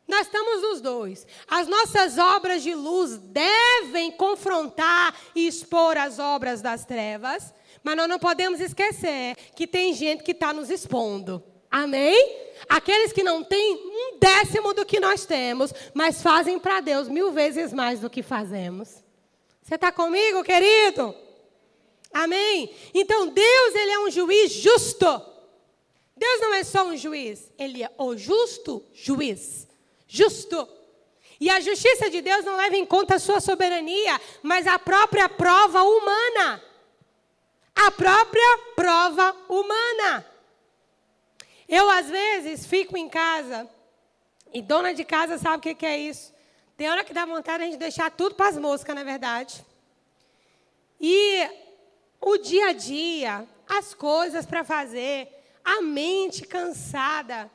Nós 0.08 0.28
estamos 0.28 0.62
nos 0.62 0.82
dois. 0.82 1.26
As 1.48 1.68
nossas 1.68 2.18
obras 2.18 2.62
de 2.62 2.76
luz 2.76 3.18
devem 3.18 4.12
confrontar 4.12 5.16
e 5.34 5.48
expor 5.48 5.98
as 5.98 6.20
obras 6.20 6.62
das 6.62 6.86
trevas, 6.86 7.54
mas 7.82 7.96
nós 7.96 8.10
não 8.10 8.20
podemos 8.20 8.60
esquecer 8.60 9.36
que 9.56 9.66
tem 9.66 9.94
gente 9.94 10.24
que 10.24 10.32
está 10.32 10.54
nos 10.54 10.70
expondo. 10.70 11.44
Amém? 11.72 12.38
Aqueles 12.70 13.12
que 13.12 13.24
não 13.24 13.44
têm 13.44 13.76
um 13.76 14.20
décimo 14.20 14.74
do 14.74 14.86
que 14.86 15.00
nós 15.00 15.26
temos, 15.26 15.74
mas 15.94 16.22
fazem 16.22 16.60
para 16.60 16.82
Deus 16.82 17.08
mil 17.08 17.32
vezes 17.32 17.74
mais 17.74 18.00
do 18.00 18.10
que 18.10 18.22
fazemos. 18.22 19.04
Você 19.62 19.76
está 19.76 19.92
comigo, 19.92 20.44
querido? 20.44 21.16
Amém? 22.12 22.76
Então 22.94 23.28
Deus, 23.28 23.76
Ele 23.76 23.92
é 23.92 24.00
um 24.00 24.12
juiz 24.12 24.52
justo. 24.52 25.06
Deus 26.16 26.42
não 26.42 26.54
é 26.54 26.64
só 26.64 26.86
um 26.86 26.96
juiz, 26.96 27.52
Ele 27.58 27.82
é 27.82 27.92
o 27.98 28.16
justo 28.16 28.86
juiz 28.94 29.73
justo. 30.14 30.70
E 31.40 31.50
a 31.50 31.60
justiça 31.60 32.08
de 32.08 32.22
Deus 32.22 32.46
não 32.46 32.56
leva 32.56 32.76
em 32.76 32.86
conta 32.86 33.16
a 33.16 33.20
sua 33.20 33.42
soberania, 33.42 34.22
mas 34.44 34.68
a 34.68 34.78
própria 34.78 35.28
prova 35.28 35.82
humana. 35.82 36.64
A 37.76 37.90
própria 37.90 38.60
prova 38.76 39.36
humana. 39.50 40.26
Eu, 41.68 41.90
às 41.90 42.08
vezes, 42.08 42.68
fico 42.68 42.96
em 42.96 43.10
casa, 43.10 43.68
e 44.54 44.62
dona 44.62 44.94
de 44.94 45.04
casa 45.04 45.40
sabe 45.40 45.58
o 45.58 45.76
que, 45.76 45.86
é 45.86 45.98
isso. 45.98 46.32
Tem 46.78 46.88
hora 46.88 47.04
que 47.04 47.14
dá 47.14 47.26
vontade 47.26 47.58
de 47.58 47.64
a 47.64 47.72
gente 47.72 47.80
deixar 47.80 48.12
tudo 48.12 48.36
para 48.36 48.50
as 48.50 48.58
moscas, 48.58 48.96
na 48.96 49.04
verdade. 49.04 49.66
E 51.02 51.50
o 52.22 52.38
dia 52.38 52.68
a 52.68 52.74
dia, 52.74 53.48
as 53.68 53.96
coisas 53.96 54.46
para 54.46 54.64
fazer, 54.64 55.28
a 55.66 55.82
mente 55.82 56.46
cansada. 56.46 57.50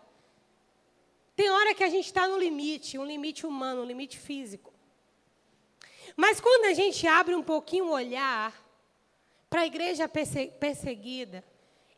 Tem 1.39 1.49
hora 1.51 1.73
que 1.73 1.85
a 1.85 1.89
gente 1.89 2.07
está 2.07 2.27
no 2.27 2.37
limite, 2.37 2.99
um 2.99 3.05
limite 3.05 3.47
humano, 3.47 3.83
um 3.83 3.85
limite 3.85 4.19
físico. 4.19 4.75
Mas 6.17 6.41
quando 6.41 6.65
a 6.65 6.75
gente 6.75 7.07
abre 7.07 7.33
um 7.33 7.45
pouquinho 7.45 7.85
o 7.85 7.93
olhar 7.93 8.53
para 9.49 9.61
a 9.61 9.67
igreja 9.67 10.09
perseguida, 10.09 11.45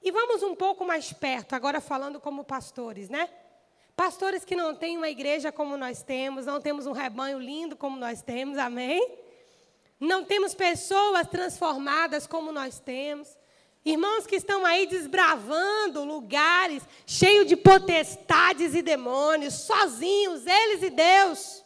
e 0.03 0.13
vamos 0.13 0.43
um 0.43 0.55
pouco 0.55 0.85
mais 0.85 1.11
perto, 1.15 1.55
agora 1.55 1.81
falando 1.81 2.21
como 2.21 2.45
pastores, 2.45 3.09
né? 3.09 3.31
Pastores 3.97 4.45
que 4.45 4.55
não 4.55 4.75
têm 4.75 4.99
uma 4.99 5.09
igreja 5.09 5.51
como 5.51 5.75
nós 5.75 6.03
temos, 6.03 6.45
não 6.45 6.61
temos 6.61 6.85
um 6.87 6.93
rebanho 6.93 7.39
lindo 7.39 7.75
como 7.75 7.97
nós 7.97 8.21
temos, 8.21 8.59
amém? 8.59 9.21
Não 9.99 10.23
temos 10.23 10.55
pessoas 10.55 11.27
transformadas 11.27 12.27
como 12.27 12.53
nós 12.53 12.79
temos. 12.79 13.39
Irmãos 13.85 14.27
que 14.27 14.37
estão 14.37 14.67
aí 14.67 14.87
desbravando 14.87 16.05
lugares 16.05 16.83
cheios 17.07 17.47
de 17.47 17.57
potestades 17.57 18.75
e 18.75 18.83
demônios, 18.83 19.55
sozinhos, 19.55 20.47
eles 20.47 20.83
e 20.83 20.91
Deus, 20.91 21.65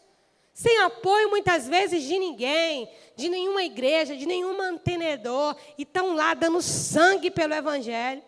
sem 0.53 0.79
apoio 0.79 1.29
muitas 1.29 1.67
vezes 1.69 2.05
de 2.05 2.17
ninguém, 2.17 2.89
de 3.17 3.29
nenhuma 3.29 3.65
igreja, 3.65 4.17
de 4.17 4.27
nenhum 4.27 4.57
mantenedor, 4.57 5.57
e 5.77 5.83
estão 5.83 6.15
lá 6.15 6.35
dando 6.35 6.63
sangue 6.63 7.33
pelo 7.33 7.53
Evangelho. 7.53 8.23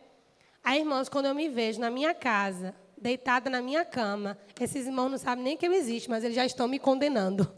Aí, 0.64 0.80
irmãos, 0.80 1.08
quando 1.08 1.26
eu 1.26 1.34
me 1.34 1.48
vejo 1.48 1.78
na 1.78 1.88
minha 1.88 2.12
casa, 2.12 2.74
deitada 2.98 3.48
na 3.48 3.62
minha 3.62 3.84
cama, 3.84 4.36
esses 4.60 4.86
irmãos 4.86 5.10
não 5.10 5.18
sabem 5.18 5.44
nem 5.44 5.56
que 5.56 5.64
eu 5.64 5.72
existo, 5.72 6.10
mas 6.10 6.24
eles 6.24 6.34
já 6.34 6.44
estão 6.44 6.66
me 6.66 6.80
condenando. 6.80 7.48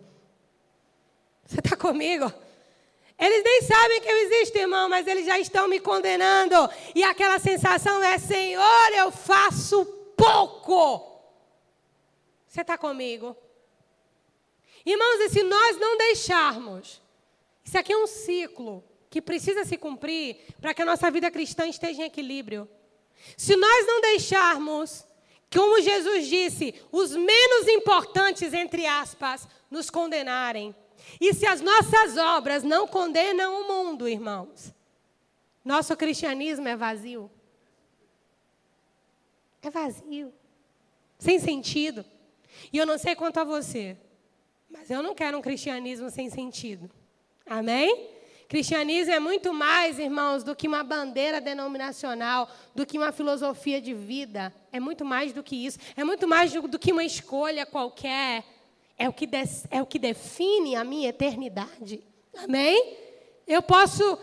Você 1.46 1.60
está 1.60 1.74
comigo? 1.74 2.30
Eles 3.18 3.42
nem 3.42 3.62
sabem 3.62 4.00
que 4.00 4.08
eu 4.08 4.16
existo, 4.16 4.58
irmão, 4.58 4.88
mas 4.88 5.06
eles 5.06 5.26
já 5.26 5.38
estão 5.38 5.66
me 5.66 5.80
condenando. 5.80 6.54
E 6.94 7.02
aquela 7.02 7.38
sensação 7.38 8.02
é: 8.02 8.16
Senhor, 8.18 8.92
eu 8.94 9.10
faço 9.10 9.84
pouco. 10.16 11.20
Você 12.46 12.60
está 12.60 12.78
comigo? 12.78 13.36
Irmãos, 14.86 15.20
e 15.20 15.30
se 15.30 15.42
nós 15.42 15.76
não 15.78 15.98
deixarmos, 15.98 17.02
isso 17.64 17.76
aqui 17.76 17.92
é 17.92 17.98
um 17.98 18.06
ciclo 18.06 18.84
que 19.10 19.20
precisa 19.20 19.64
se 19.64 19.76
cumprir 19.76 20.36
para 20.60 20.72
que 20.72 20.82
a 20.82 20.84
nossa 20.84 21.10
vida 21.10 21.30
cristã 21.30 21.66
esteja 21.66 22.02
em 22.02 22.06
equilíbrio. 22.06 22.68
Se 23.36 23.56
nós 23.56 23.86
não 23.86 24.00
deixarmos, 24.00 25.04
como 25.52 25.80
Jesus 25.80 26.26
disse, 26.28 26.74
os 26.92 27.14
menos 27.16 27.68
importantes, 27.68 28.52
entre 28.52 28.86
aspas, 28.86 29.46
nos 29.70 29.90
condenarem, 29.90 30.74
e 31.20 31.32
se 31.34 31.46
as 31.46 31.60
nossas 31.60 32.16
obras 32.16 32.62
não 32.62 32.86
condenam 32.86 33.62
o 33.62 33.68
mundo, 33.68 34.08
irmãos, 34.08 34.74
nosso 35.64 35.96
cristianismo 35.96 36.68
é 36.68 36.76
vazio. 36.76 37.30
É 39.62 39.70
vazio. 39.70 40.32
Sem 41.18 41.38
sentido. 41.38 42.04
E 42.72 42.78
eu 42.78 42.86
não 42.86 42.98
sei 42.98 43.14
quanto 43.14 43.38
a 43.38 43.44
você, 43.44 43.96
mas 44.70 44.90
eu 44.90 45.02
não 45.02 45.14
quero 45.14 45.38
um 45.38 45.42
cristianismo 45.42 46.10
sem 46.10 46.30
sentido. 46.30 46.90
Amém? 47.44 48.10
Cristianismo 48.48 49.12
é 49.12 49.20
muito 49.20 49.52
mais, 49.52 49.98
irmãos, 49.98 50.42
do 50.42 50.56
que 50.56 50.66
uma 50.66 50.82
bandeira 50.82 51.38
denominacional, 51.38 52.50
do 52.74 52.86
que 52.86 52.96
uma 52.96 53.12
filosofia 53.12 53.78
de 53.78 53.92
vida. 53.92 54.54
É 54.72 54.80
muito 54.80 55.04
mais 55.04 55.34
do 55.34 55.42
que 55.42 55.66
isso. 55.66 55.78
É 55.94 56.02
muito 56.02 56.26
mais 56.26 56.50
do, 56.50 56.78
que 56.78 56.90
uma 56.90 57.04
escolha 57.04 57.66
qualquer 57.66 58.42
é 58.98 59.08
o 59.08 59.12
que, 59.12 59.26
de, 59.26 59.38
é 59.70 59.80
o 59.80 59.86
que 59.86 59.98
define 59.98 60.74
a 60.74 60.82
minha 60.82 61.10
eternidade. 61.10 62.02
Amém? 62.36 62.96
Eu 63.46 63.62
posso 63.62 64.18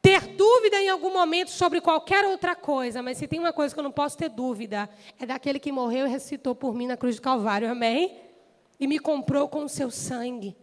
ter 0.00 0.26
dúvida 0.28 0.80
em 0.80 0.88
algum 0.88 1.12
momento 1.12 1.50
sobre 1.50 1.80
qualquer 1.80 2.24
outra 2.24 2.56
coisa, 2.56 3.02
mas 3.02 3.18
se 3.18 3.28
tem 3.28 3.38
uma 3.38 3.52
coisa 3.52 3.74
que 3.74 3.78
eu 3.78 3.84
não 3.84 3.92
posso 3.92 4.16
ter 4.16 4.30
dúvida, 4.30 4.88
é 5.18 5.26
daquele 5.26 5.58
que 5.58 5.70
morreu 5.70 6.06
e 6.06 6.10
ressuscitou 6.10 6.54
por 6.54 6.74
mim 6.74 6.86
na 6.86 6.96
cruz 6.96 7.16
do 7.16 7.22
Calvário. 7.22 7.70
Amém? 7.70 8.18
E 8.78 8.86
me 8.86 8.98
comprou 8.98 9.46
com 9.46 9.64
o 9.64 9.68
seu 9.68 9.90
sangue. 9.90 10.56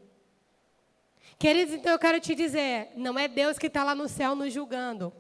Queridos, 1.37 1.75
então 1.75 1.91
eu 1.91 1.99
quero 1.99 2.19
te 2.19 2.33
dizer: 2.33 2.89
não 2.95 3.19
é 3.19 3.27
Deus 3.27 3.59
que 3.59 3.67
está 3.67 3.83
lá 3.83 3.93
no 3.93 4.09
céu 4.09 4.35
nos 4.35 4.51
julgando. 4.51 5.13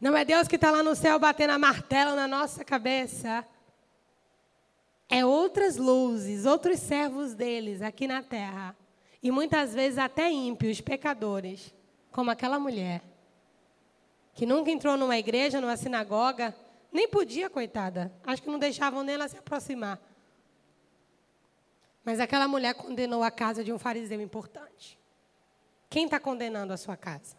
Não 0.00 0.16
é 0.16 0.24
Deus 0.24 0.48
que 0.48 0.56
está 0.56 0.70
lá 0.70 0.82
no 0.82 0.96
céu 0.96 1.18
batendo 1.18 1.50
a 1.50 1.58
martela 1.58 2.16
na 2.16 2.26
nossa 2.26 2.64
cabeça 2.64 3.46
é 5.08 5.24
outras 5.24 5.76
luzes, 5.76 6.46
outros 6.46 6.80
servos 6.80 7.34
deles 7.34 7.82
aqui 7.82 8.06
na 8.06 8.22
terra. 8.22 8.76
E 9.22 9.30
muitas 9.30 9.74
vezes 9.74 9.98
até 9.98 10.30
ímpios, 10.30 10.80
pecadores, 10.80 11.74
como 12.10 12.30
aquela 12.30 12.58
mulher, 12.58 13.02
que 14.34 14.46
nunca 14.46 14.70
entrou 14.70 14.96
numa 14.96 15.16
igreja, 15.16 15.60
numa 15.60 15.76
sinagoga, 15.76 16.54
nem 16.90 17.08
podia, 17.08 17.48
coitada. 17.48 18.12
Acho 18.24 18.42
que 18.42 18.50
não 18.50 18.58
deixavam 18.58 19.02
nem 19.02 19.14
ela 19.14 19.28
se 19.28 19.36
aproximar. 19.36 20.00
Mas 22.04 22.18
aquela 22.18 22.48
mulher 22.48 22.74
condenou 22.74 23.22
a 23.22 23.30
casa 23.30 23.62
de 23.62 23.72
um 23.72 23.78
fariseu 23.78 24.20
importante. 24.20 24.98
Quem 25.88 26.04
está 26.06 26.18
condenando 26.18 26.72
a 26.72 26.76
sua 26.76 26.96
casa? 26.96 27.36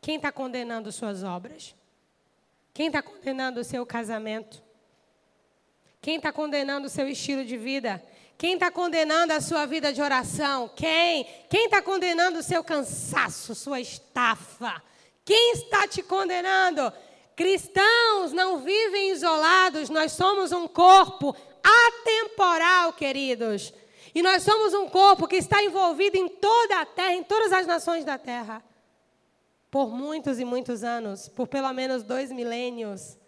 Quem 0.00 0.16
está 0.16 0.30
condenando 0.30 0.90
suas 0.92 1.22
obras? 1.22 1.74
Quem 2.74 2.88
está 2.88 3.00
condenando 3.00 3.60
o 3.60 3.64
seu 3.64 3.86
casamento? 3.86 4.60
Quem 6.02 6.16
está 6.16 6.32
condenando 6.32 6.88
o 6.88 6.90
seu 6.90 7.08
estilo 7.08 7.44
de 7.44 7.56
vida? 7.56 8.02
Quem 8.36 8.54
está 8.54 8.68
condenando 8.68 9.32
a 9.32 9.40
sua 9.40 9.64
vida 9.64 9.92
de 9.92 10.02
oração? 10.02 10.68
Quem? 10.74 11.24
Quem 11.48 11.66
está 11.66 11.80
condenando 11.80 12.40
o 12.40 12.42
seu 12.42 12.64
cansaço, 12.64 13.54
sua 13.54 13.80
estafa? 13.80 14.82
Quem 15.24 15.52
está 15.52 15.86
te 15.86 16.02
condenando? 16.02 16.92
Cristãos 17.36 18.32
não 18.32 18.58
vivem 18.58 19.12
isolados, 19.12 19.88
nós 19.88 20.10
somos 20.10 20.50
um 20.50 20.66
corpo 20.66 21.34
atemporal, 21.62 22.92
queridos. 22.92 23.72
E 24.12 24.20
nós 24.20 24.42
somos 24.42 24.74
um 24.74 24.88
corpo 24.88 25.28
que 25.28 25.36
está 25.36 25.62
envolvido 25.62 26.16
em 26.16 26.28
toda 26.28 26.80
a 26.80 26.86
terra, 26.86 27.14
em 27.14 27.22
todas 27.22 27.52
as 27.52 27.68
nações 27.68 28.04
da 28.04 28.18
terra. 28.18 28.62
Por 29.74 29.90
muitos 29.90 30.38
e 30.38 30.44
muitos 30.44 30.84
anos, 30.84 31.28
por 31.28 31.48
pelo 31.48 31.72
menos 31.72 32.04
dois 32.04 32.30
milênios. 32.30 33.18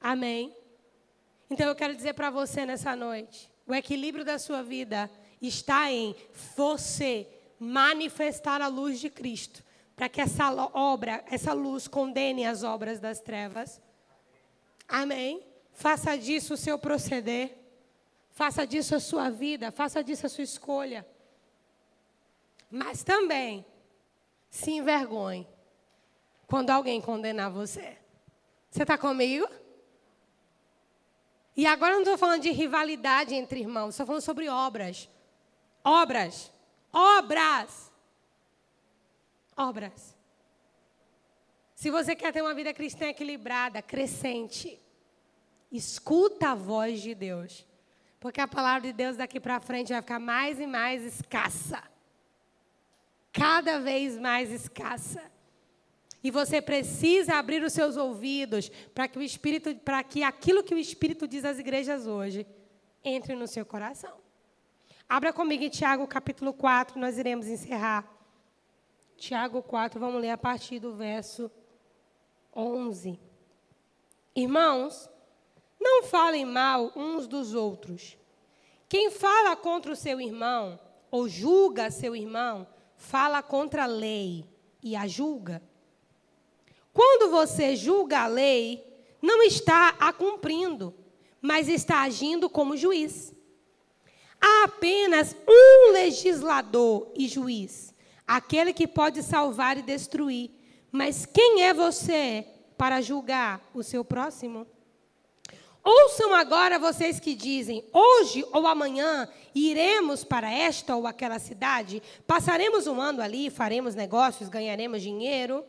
Amém? 0.00 0.52
Então 1.48 1.68
eu 1.68 1.76
quero 1.76 1.94
dizer 1.94 2.14
para 2.14 2.28
você 2.28 2.66
nessa 2.66 2.96
noite: 2.96 3.48
o 3.64 3.72
equilíbrio 3.72 4.24
da 4.24 4.36
sua 4.36 4.64
vida 4.64 5.08
está 5.40 5.92
em 5.92 6.16
você 6.56 7.24
manifestar 7.56 8.60
a 8.60 8.66
luz 8.66 8.98
de 8.98 9.08
Cristo, 9.08 9.62
para 9.94 10.08
que 10.08 10.20
essa 10.20 10.52
obra, 10.74 11.24
essa 11.30 11.52
luz 11.52 11.86
condene 11.86 12.44
as 12.44 12.64
obras 12.64 12.98
das 12.98 13.20
trevas. 13.20 13.80
Amém? 14.88 15.46
Faça 15.70 16.18
disso 16.18 16.54
o 16.54 16.56
seu 16.56 16.80
proceder. 16.80 17.56
Faça 18.32 18.66
disso 18.66 18.96
a 18.96 18.98
sua 18.98 19.30
vida, 19.30 19.70
faça 19.70 20.02
disso 20.02 20.26
a 20.26 20.28
sua 20.28 20.42
escolha. 20.42 21.06
Mas 22.68 23.04
também 23.04 23.64
se 24.50 24.70
envergonhe 24.72 25.46
quando 26.46 26.70
alguém 26.70 27.00
condenar 27.00 27.50
você. 27.50 27.96
Você 28.70 28.82
está 28.82 28.96
comigo? 28.96 29.48
E 31.56 31.66
agora 31.66 31.94
não 31.94 32.02
estou 32.02 32.16
falando 32.16 32.42
de 32.42 32.50
rivalidade 32.50 33.34
entre 33.34 33.60
irmãos, 33.60 33.90
estou 33.90 34.06
falando 34.06 34.22
sobre 34.22 34.48
obras. 34.48 35.08
Obras. 35.84 36.52
Obras. 36.92 37.92
Obras. 39.56 40.16
Se 41.74 41.90
você 41.90 42.14
quer 42.14 42.32
ter 42.32 42.42
uma 42.42 42.54
vida 42.54 42.72
cristã 42.72 43.06
equilibrada, 43.06 43.82
crescente, 43.82 44.80
Escuta 45.70 46.50
a 46.50 46.54
voz 46.54 47.02
de 47.02 47.14
Deus. 47.14 47.66
Porque 48.18 48.40
a 48.40 48.48
palavra 48.48 48.88
de 48.88 48.92
Deus 48.92 49.16
daqui 49.16 49.38
para 49.38 49.60
frente 49.60 49.92
vai 49.92 50.00
ficar 50.00 50.18
mais 50.18 50.58
e 50.58 50.66
mais 50.66 51.04
escassa. 51.04 51.82
Cada 53.38 53.78
vez 53.78 54.18
mais 54.18 54.50
escassa. 54.50 55.22
E 56.22 56.30
você 56.30 56.60
precisa 56.60 57.36
abrir 57.36 57.62
os 57.62 57.72
seus 57.72 57.96
ouvidos 57.96 58.68
para 58.92 59.06
que 59.06 59.18
o 59.18 59.22
Espírito, 59.22 59.74
para 59.76 60.02
que 60.02 60.24
aquilo 60.24 60.64
que 60.64 60.74
o 60.74 60.78
Espírito 60.78 61.28
diz 61.28 61.44
às 61.44 61.58
igrejas 61.58 62.06
hoje 62.06 62.44
entre 63.04 63.36
no 63.36 63.46
seu 63.46 63.64
coração. 63.64 64.18
Abra 65.08 65.32
comigo 65.32 65.62
em 65.62 65.70
Tiago 65.70 66.06
capítulo 66.06 66.52
4, 66.52 66.98
nós 66.98 67.16
iremos 67.16 67.46
encerrar. 67.46 68.12
Tiago 69.16 69.62
4, 69.62 69.98
vamos 69.98 70.20
ler 70.20 70.30
a 70.30 70.38
partir 70.38 70.80
do 70.80 70.94
verso 70.94 71.50
11. 72.54 73.18
Irmãos, 74.34 75.08
não 75.80 76.02
falem 76.02 76.44
mal 76.44 76.92
uns 76.94 77.26
dos 77.26 77.54
outros. 77.54 78.18
Quem 78.88 79.10
fala 79.10 79.54
contra 79.56 79.92
o 79.92 79.96
seu 79.96 80.20
irmão 80.20 80.78
ou 81.10 81.28
julga 81.28 81.90
seu 81.90 82.14
irmão, 82.14 82.66
fala 82.98 83.42
contra 83.42 83.84
a 83.84 83.86
lei 83.86 84.44
e 84.82 84.94
a 84.94 85.06
julga. 85.06 85.62
Quando 86.92 87.30
você 87.30 87.74
julga 87.74 88.24
a 88.24 88.26
lei, 88.26 88.84
não 89.22 89.42
está 89.42 89.94
a 89.98 90.12
cumprindo, 90.12 90.94
mas 91.40 91.68
está 91.68 92.02
agindo 92.02 92.50
como 92.50 92.76
juiz. 92.76 93.32
Há 94.40 94.64
apenas 94.64 95.34
um 95.48 95.92
legislador 95.92 97.10
e 97.16 97.26
juiz, 97.26 97.94
aquele 98.26 98.72
que 98.72 98.86
pode 98.86 99.22
salvar 99.22 99.78
e 99.78 99.82
destruir. 99.82 100.50
Mas 100.90 101.24
quem 101.24 101.62
é 101.62 101.72
você 101.72 102.46
para 102.76 103.00
julgar 103.00 103.64
o 103.72 103.82
seu 103.82 104.04
próximo? 104.04 104.66
Ouçam 105.84 106.34
agora 106.34 106.78
vocês 106.78 107.18
que 107.18 107.34
dizem: 107.34 107.84
hoje 107.92 108.44
ou 108.52 108.66
amanhã 108.66 109.28
iremos 109.54 110.24
para 110.24 110.52
esta 110.52 110.94
ou 110.96 111.06
aquela 111.06 111.38
cidade, 111.38 112.02
passaremos 112.26 112.86
um 112.86 113.00
ano 113.00 113.22
ali, 113.22 113.50
faremos 113.50 113.94
negócios, 113.94 114.48
ganharemos 114.48 115.02
dinheiro. 115.02 115.64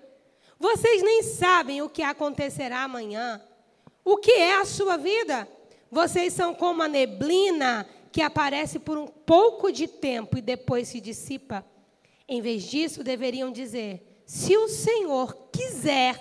Vocês 0.59 1.01
nem 1.01 1.23
sabem 1.23 1.81
o 1.81 1.89
que 1.89 2.03
acontecerá 2.03 2.83
amanhã. 2.83 3.41
O 4.03 4.17
que 4.17 4.31
é 4.31 4.55
a 4.59 4.65
sua 4.65 4.97
vida? 4.97 5.47
Vocês 5.91 6.33
são 6.33 6.53
como 6.53 6.83
a 6.83 6.87
neblina 6.87 7.87
que 8.11 8.21
aparece 8.21 8.79
por 8.79 8.97
um 8.97 9.07
pouco 9.07 9.71
de 9.71 9.87
tempo 9.87 10.37
e 10.37 10.41
depois 10.41 10.87
se 10.87 10.99
dissipa. 10.99 11.65
Em 12.27 12.41
vez 12.41 12.63
disso, 12.63 13.03
deveriam 13.03 13.51
dizer: 13.51 14.21
se 14.25 14.55
o 14.57 14.67
Senhor 14.67 15.35
quiser, 15.51 16.19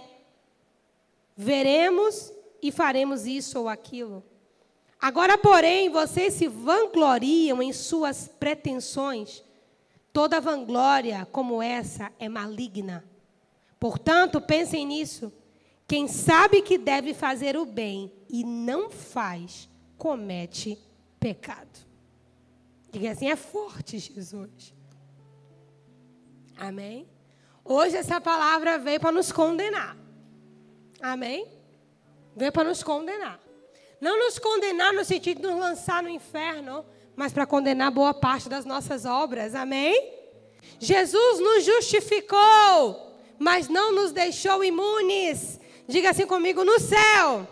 veremos 1.37 2.33
e 2.62 2.73
faremos 2.73 3.27
isso 3.27 3.59
ou 3.61 3.68
aquilo. 3.68 4.25
Agora, 5.01 5.38
porém, 5.38 5.88
vocês 5.88 6.35
se 6.35 6.49
vangloriam 6.49 7.62
em 7.62 7.73
suas 7.73 8.29
pretensões. 8.29 9.44
Toda 10.12 10.40
vanglória 10.40 11.27
como 11.31 11.62
essa 11.62 12.12
é 12.18 12.29
maligna. 12.29 13.05
Portanto, 13.79 14.40
pensem 14.40 14.85
nisso. 14.87 15.33
Quem 15.87 16.09
sabe 16.09 16.62
que 16.62 16.77
deve 16.77 17.14
fazer 17.14 17.57
o 17.57 17.64
bem 17.64 18.12
e 18.29 18.44
não 18.44 18.90
faz, 18.90 19.68
comete 19.97 20.79
pecado. 21.21 21.87
Diga 22.90 23.12
assim: 23.12 23.31
é 23.31 23.37
forte, 23.37 23.99
Jesus. 23.99 24.75
Amém? 26.57 27.07
Hoje 27.64 27.97
essa 27.97 28.21
palavra 28.21 28.79
veio 28.79 28.99
para 28.99 29.12
nos 29.12 29.31
condenar. 29.31 29.97
Amém? 31.01 31.58
Veio 32.38 32.53
para 32.53 32.68
nos 32.68 32.83
condenar. 32.83 33.40
Não 34.01 34.16
nos 34.18 34.38
condenar 34.38 34.92
no 34.92 35.05
sentido 35.05 35.40
de 35.40 35.46
nos 35.48 35.59
lançar 35.59 36.03
no 36.03 36.09
inferno, 36.09 36.87
mas 37.16 37.33
para 37.33 37.44
condenar 37.44 37.90
boa 37.90 38.14
parte 38.14 38.48
das 38.48 38.64
nossas 38.64 39.05
obras. 39.05 39.57
Amém? 39.57 40.14
Jesus 40.79 41.40
nos 41.40 41.64
justificou, 41.64 43.12
mas 43.38 43.68
não 43.68 43.92
nos 43.92 44.12
deixou 44.12 44.62
imunes. 44.62 45.59
Diga 45.88 46.11
assim 46.11 46.27
comigo: 46.27 46.64
no 46.64 46.79
céu 46.79 47.46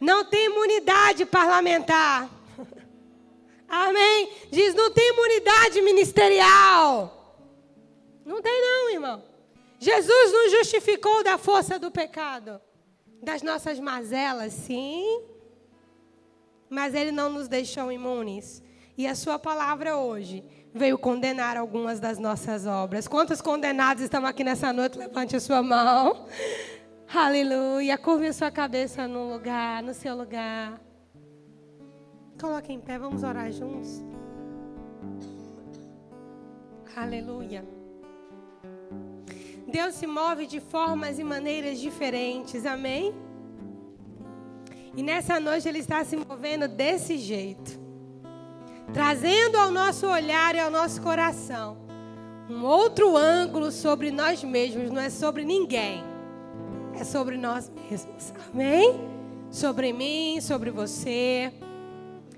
não 0.00 0.24
tem 0.24 0.46
imunidade 0.46 1.24
parlamentar. 1.24 2.28
Amém? 3.68 4.32
Diz: 4.50 4.74
não 4.74 4.90
tem 4.90 5.08
imunidade 5.10 5.80
ministerial. 5.82 7.12
Não 8.24 8.42
tem, 8.42 8.60
não, 8.60 8.90
irmão. 8.90 9.22
Jesus 9.78 10.32
nos 10.32 10.50
justificou 10.50 11.22
da 11.22 11.38
força 11.38 11.78
do 11.78 11.92
pecado 11.92 12.60
das 13.22 13.42
nossas 13.42 13.78
mazelas, 13.80 14.52
sim, 14.52 15.22
mas 16.68 16.94
Ele 16.94 17.12
não 17.12 17.30
nos 17.30 17.48
deixou 17.48 17.90
imunes. 17.90 18.62
E 18.98 19.06
a 19.06 19.14
Sua 19.14 19.38
palavra 19.38 19.96
hoje 19.96 20.42
veio 20.72 20.98
condenar 20.98 21.56
algumas 21.56 22.00
das 22.00 22.18
nossas 22.18 22.66
obras. 22.66 23.08
Quantos 23.08 23.40
condenados 23.40 24.02
estão 24.02 24.24
aqui 24.26 24.44
nessa 24.44 24.72
noite? 24.72 24.98
Levante 24.98 25.36
a 25.36 25.40
sua 25.40 25.62
mão. 25.62 26.26
Aleluia. 27.12 27.96
Curve 27.98 28.28
a 28.28 28.32
sua 28.32 28.50
cabeça 28.50 29.06
no 29.06 29.32
lugar, 29.32 29.82
no 29.82 29.94
seu 29.94 30.16
lugar. 30.16 30.80
Coloque 32.40 32.72
em 32.72 32.80
pé, 32.80 32.98
vamos 32.98 33.22
orar 33.22 33.50
juntos. 33.50 34.04
Aleluia. 36.94 37.75
Deus 39.66 39.94
se 39.94 40.06
move 40.06 40.46
de 40.46 40.60
formas 40.60 41.18
e 41.18 41.24
maneiras 41.24 41.80
diferentes, 41.80 42.64
amém? 42.64 43.14
E 44.96 45.02
nessa 45.02 45.40
noite 45.40 45.68
Ele 45.68 45.80
está 45.80 46.04
se 46.04 46.16
movendo 46.16 46.68
desse 46.68 47.18
jeito, 47.18 47.78
trazendo 48.94 49.58
ao 49.58 49.70
nosso 49.70 50.06
olhar 50.06 50.54
e 50.54 50.60
ao 50.60 50.70
nosso 50.70 51.02
coração 51.02 51.76
um 52.48 52.64
outro 52.64 53.16
ângulo 53.16 53.72
sobre 53.72 54.12
nós 54.12 54.44
mesmos, 54.44 54.90
não 54.90 55.02
é 55.02 55.10
sobre 55.10 55.44
ninguém, 55.44 56.04
é 56.94 57.02
sobre 57.02 57.36
nós 57.36 57.70
mesmos, 57.90 58.32
amém? 58.54 59.00
Sobre 59.50 59.92
mim, 59.92 60.40
sobre 60.40 60.70
você. 60.70 61.52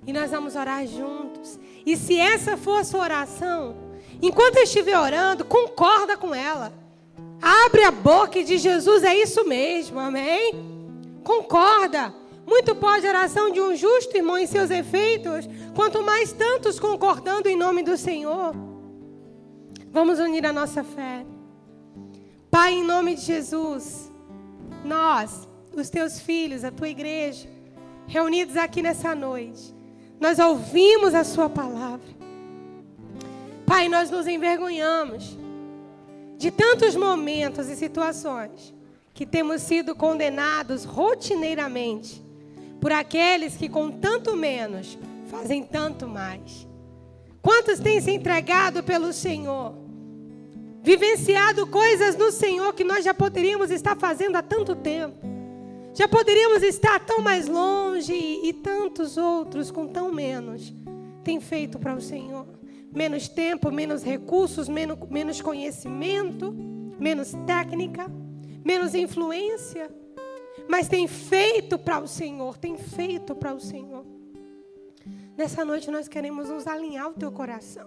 E 0.06 0.12
nós 0.12 0.30
vamos 0.30 0.56
orar 0.56 0.86
juntos. 0.86 1.60
E 1.84 1.96
se 1.96 2.18
essa 2.18 2.56
for 2.56 2.80
a 2.80 2.84
sua 2.84 3.02
oração, 3.02 3.76
enquanto 4.22 4.56
eu 4.56 4.62
estiver 4.62 4.98
orando, 4.98 5.44
concorda 5.44 6.16
com 6.16 6.34
ela. 6.34 6.72
Abre 7.40 7.84
a 7.84 7.90
boca 7.90 8.38
e 8.38 8.44
diz: 8.44 8.60
Jesus, 8.60 9.04
é 9.04 9.14
isso 9.14 9.46
mesmo, 9.46 9.98
amém? 9.98 10.52
Concorda. 11.22 12.14
Muito 12.46 12.74
pode 12.74 13.06
a 13.06 13.10
oração 13.10 13.50
de 13.50 13.60
um 13.60 13.76
justo 13.76 14.16
irmão 14.16 14.38
em 14.38 14.46
seus 14.46 14.70
efeitos, 14.70 15.46
quanto 15.74 16.02
mais 16.02 16.32
tantos 16.32 16.80
concordando 16.80 17.46
em 17.46 17.56
nome 17.56 17.82
do 17.82 17.96
Senhor. 17.96 18.54
Vamos 19.92 20.18
unir 20.18 20.46
a 20.46 20.52
nossa 20.52 20.82
fé. 20.82 21.26
Pai, 22.50 22.72
em 22.72 22.84
nome 22.84 23.14
de 23.14 23.20
Jesus, 23.20 24.10
nós, 24.84 25.46
os 25.74 25.90
teus 25.90 26.18
filhos, 26.20 26.64
a 26.64 26.70
tua 26.70 26.88
igreja, 26.88 27.48
reunidos 28.06 28.56
aqui 28.56 28.80
nessa 28.80 29.14
noite, 29.14 29.74
nós 30.18 30.38
ouvimos 30.38 31.14
a 31.14 31.24
Sua 31.24 31.48
palavra. 31.48 32.08
Pai, 33.66 33.88
nós 33.88 34.10
nos 34.10 34.26
envergonhamos 34.26 35.37
de 36.38 36.52
tantos 36.52 36.94
momentos 36.94 37.68
e 37.68 37.74
situações 37.74 38.72
que 39.12 39.26
temos 39.26 39.60
sido 39.62 39.94
condenados 39.96 40.84
rotineiramente 40.84 42.24
por 42.80 42.92
aqueles 42.92 43.56
que 43.56 43.68
com 43.68 43.90
tanto 43.90 44.36
menos 44.36 44.96
fazem 45.28 45.64
tanto 45.64 46.06
mais. 46.06 46.66
Quantos 47.42 47.80
têm 47.80 48.00
se 48.00 48.12
entregado 48.12 48.84
pelo 48.84 49.12
Senhor? 49.12 49.74
Vivenciado 50.80 51.66
coisas 51.66 52.16
no 52.16 52.30
Senhor 52.30 52.72
que 52.72 52.84
nós 52.84 53.04
já 53.04 53.12
poderíamos 53.12 53.72
estar 53.72 53.96
fazendo 53.96 54.36
há 54.36 54.42
tanto 54.42 54.76
tempo. 54.76 55.26
Já 55.92 56.06
poderíamos 56.06 56.62
estar 56.62 57.00
tão 57.00 57.20
mais 57.20 57.48
longe 57.48 58.14
e, 58.14 58.52
tantos 58.52 59.16
outros 59.16 59.72
com 59.72 59.88
tão 59.88 60.12
menos 60.12 60.72
têm 61.24 61.40
feito 61.40 61.78
para 61.78 61.94
o 61.94 62.00
Senhor. 62.00 62.46
Menos 63.02 63.28
tempo, 63.28 63.70
menos 63.70 64.02
recursos, 64.02 64.68
menos, 64.68 64.98
menos 65.08 65.40
conhecimento, 65.40 66.52
menos 66.98 67.32
técnica 67.46 68.10
menos 68.68 68.94
influência, 68.94 69.90
mas 70.68 70.88
tem 70.88 71.08
feito 71.08 71.78
para 71.78 72.00
o 72.00 72.06
Senhor, 72.06 72.58
tem 72.58 72.76
feito 72.76 73.34
para 73.34 73.54
o 73.54 73.58
Senhor. 73.60 74.04
Nessa 75.38 75.64
noite 75.64 75.90
nós 75.90 76.06
queremos 76.06 76.50
nos 76.50 76.66
alinhar 76.66 77.08
o 77.08 77.14
teu 77.14 77.32
coração. 77.32 77.86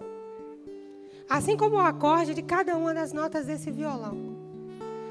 Assim 1.28 1.56
como 1.56 1.76
o 1.76 1.80
acorde 1.80 2.34
de 2.34 2.42
cada 2.42 2.76
uma 2.76 2.92
das 2.92 3.12
notas 3.12 3.46
desse 3.46 3.70
violão. 3.70 4.32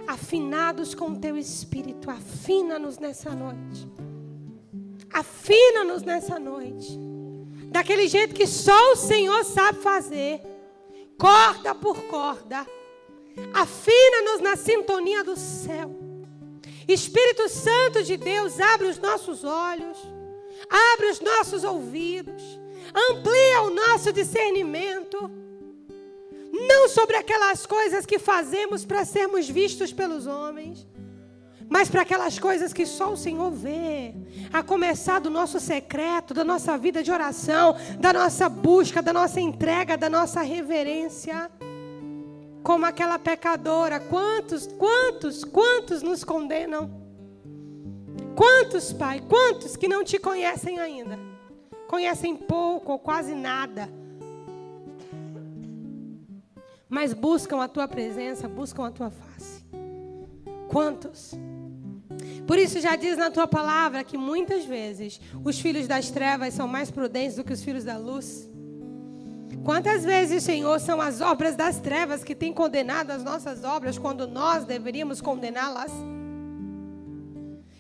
Afinados 0.06 0.94
com 0.94 1.12
o 1.12 1.18
teu 1.18 1.38
espírito, 1.38 2.12
afina-nos 2.12 3.00
nessa 3.00 3.30
noite. 3.32 3.88
Afina-nos 5.10 6.04
nessa 6.04 6.38
noite. 6.38 7.00
Daquele 7.82 8.08
jeito 8.08 8.36
que 8.36 8.46
só 8.46 8.92
o 8.92 8.96
Senhor 8.96 9.44
sabe 9.44 9.82
fazer. 9.82 10.40
Corda 11.18 11.74
por 11.74 12.04
corda 12.04 12.68
Afina-nos 13.54 14.40
na 14.40 14.56
sintonia 14.56 15.24
do 15.24 15.36
céu. 15.36 15.90
Espírito 16.88 17.50
Santo 17.50 18.04
de 18.04 18.18
Deus, 18.18 18.60
abre 18.60 18.86
os 18.86 19.00
nossos 19.00 19.44
olhos, 19.44 19.98
abre 20.70 21.08
os 21.08 21.20
nossos 21.22 21.64
ouvidos, 21.64 22.44
amplia 23.10 23.62
o 23.64 23.72
nosso 23.72 24.14
discernimento. 24.14 25.32
Não 26.52 26.88
sobre 26.88 27.18
aquelas 27.18 27.66
coisas 27.66 28.06
que 28.06 28.20
fazemos 28.20 28.86
para 28.86 29.06
sermos 29.06 29.50
vistos 29.50 29.92
pelos 29.92 30.28
homens, 30.28 30.86
mas 31.72 31.90
para 31.90 32.02
aquelas 32.02 32.38
coisas 32.38 32.74
que 32.74 32.86
só 32.86 33.14
o 33.14 33.18
Senhor 33.18 33.50
vê. 33.50 34.14
A 34.52 34.62
começar 34.62 35.20
do 35.20 35.30
nosso 35.30 35.58
secreto, 35.58 36.34
da 36.34 36.44
nossa 36.44 36.78
vida 36.78 37.02
de 37.02 37.10
oração, 37.10 37.78
da 37.98 38.12
nossa 38.12 38.50
busca, 38.50 39.02
da 39.02 39.14
nossa 39.14 39.40
entrega, 39.40 39.98
da 39.98 40.10
nossa 40.10 40.42
reverência 40.42 41.50
como 42.62 42.86
aquela 42.86 43.18
pecadora. 43.18 44.02
Quantos, 44.02 44.68
quantos, 44.68 45.46
quantos 45.46 46.02
nos 46.02 46.26
condenam? 46.26 46.92
Quantos, 48.36 48.92
Pai, 48.92 49.22
quantos 49.22 49.78
que 49.78 49.88
não 49.88 50.04
te 50.04 50.20
conhecem 50.20 50.78
ainda? 50.78 51.18
Conhecem 51.88 52.36
pouco 52.36 52.92
ou 52.92 53.00
quase 53.00 53.34
nada. 53.34 53.88
Mas 56.90 57.14
buscam 57.14 57.64
a 57.64 57.70
tua 57.70 57.88
presença, 57.88 58.50
buscam 58.50 58.88
a 58.88 58.92
tua 58.92 59.10
face. 59.10 59.64
Quantos? 60.68 61.34
Por 62.52 62.60
isso 62.60 62.82
já 62.82 62.98
diz 62.98 63.18
na 63.18 63.32
tua 63.32 63.48
palavra 63.48 64.04
que 64.04 64.18
muitas 64.18 64.66
vezes 64.66 65.22
os 65.42 65.58
filhos 65.58 65.88
das 65.88 66.12
trevas 66.12 66.54
são 66.54 66.68
mais 66.68 66.92
prudentes 66.92 67.38
do 67.38 67.46
que 67.46 67.54
os 67.54 67.64
filhos 67.64 67.86
da 67.86 67.98
luz. 67.98 68.46
Quantas 69.64 70.04
vezes, 70.04 70.44
Senhor, 70.44 70.78
são 70.82 71.00
as 71.00 71.22
obras 71.22 71.56
das 71.56 71.80
trevas 71.80 72.26
que 72.26 72.36
têm 72.36 72.52
condenado 72.52 73.12
as 73.12 73.24
nossas 73.24 73.64
obras 73.64 73.98
quando 73.98 74.28
nós 74.28 74.66
deveríamos 74.66 75.22
condená-las? 75.22 75.94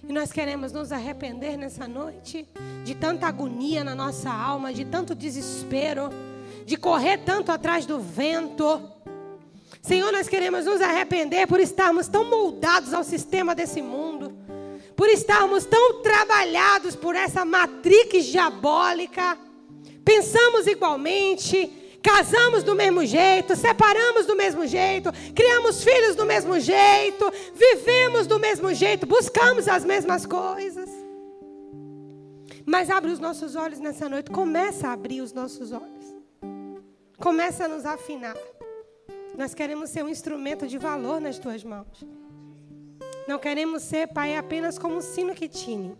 E 0.07 0.13
nós 0.13 0.31
queremos 0.31 0.71
nos 0.71 0.93
arrepender 0.93 1.57
nessa 1.57 1.85
noite 1.85 2.47
de 2.85 2.95
tanta 2.95 3.27
agonia 3.27 3.83
na 3.83 3.93
nossa 3.93 4.31
alma, 4.31 4.73
de 4.73 4.85
tanto 4.85 5.13
desespero, 5.13 6.11
de 6.65 6.77
correr 6.77 7.17
tanto 7.25 7.51
atrás 7.51 7.85
do 7.85 7.99
vento. 7.99 8.81
Senhor, 9.81 10.13
nós 10.13 10.29
queremos 10.29 10.63
nos 10.63 10.79
arrepender 10.79 11.45
por 11.45 11.59
estarmos 11.59 12.07
tão 12.07 12.23
moldados 12.23 12.93
ao 12.93 13.03
sistema 13.03 13.53
desse 13.53 13.81
mundo, 13.81 14.31
por 15.01 15.09
estarmos 15.09 15.65
tão 15.65 16.03
trabalhados 16.03 16.95
por 16.95 17.15
essa 17.15 17.43
matrix 17.43 18.23
diabólica 18.25 19.35
pensamos 20.05 20.67
igualmente, 20.67 21.97
casamos 22.03 22.61
do 22.61 22.75
mesmo 22.75 23.03
jeito, 23.03 23.55
separamos 23.55 24.27
do 24.27 24.35
mesmo 24.35 24.67
jeito, 24.67 25.11
criamos 25.33 25.83
filhos 25.83 26.15
do 26.15 26.23
mesmo 26.23 26.59
jeito, 26.59 27.33
vivemos 27.55 28.27
do 28.27 28.37
mesmo 28.37 28.71
jeito, 28.75 29.07
buscamos 29.07 29.67
as 29.67 29.83
mesmas 29.83 30.27
coisas. 30.27 30.87
Mas 32.63 32.91
abre 32.91 33.09
os 33.09 33.17
nossos 33.17 33.55
olhos 33.55 33.79
nessa 33.79 34.07
noite, 34.07 34.29
começa 34.29 34.89
a 34.89 34.93
abrir 34.93 35.21
os 35.21 35.33
nossos 35.33 35.71
olhos. 35.71 36.15
Começa 37.17 37.65
a 37.65 37.67
nos 37.67 37.85
afinar. 37.87 38.37
Nós 39.35 39.55
queremos 39.55 39.89
ser 39.89 40.05
um 40.05 40.09
instrumento 40.09 40.67
de 40.67 40.77
valor 40.77 41.19
nas 41.19 41.39
tuas 41.39 41.63
mãos. 41.63 42.05
Não 43.27 43.37
queremos 43.39 43.83
ser, 43.83 44.07
Pai, 44.07 44.35
apenas 44.35 44.77
como 44.77 44.95
um 44.95 45.01
sino 45.01 45.33
que 45.33 45.47
tine. 45.47 45.95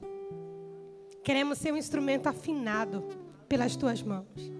Queremos 1.23 1.59
ser 1.59 1.71
um 1.71 1.77
instrumento 1.77 2.27
afinado 2.27 3.03
pelas 3.47 3.75
tuas 3.75 4.01
mãos, 4.01 4.51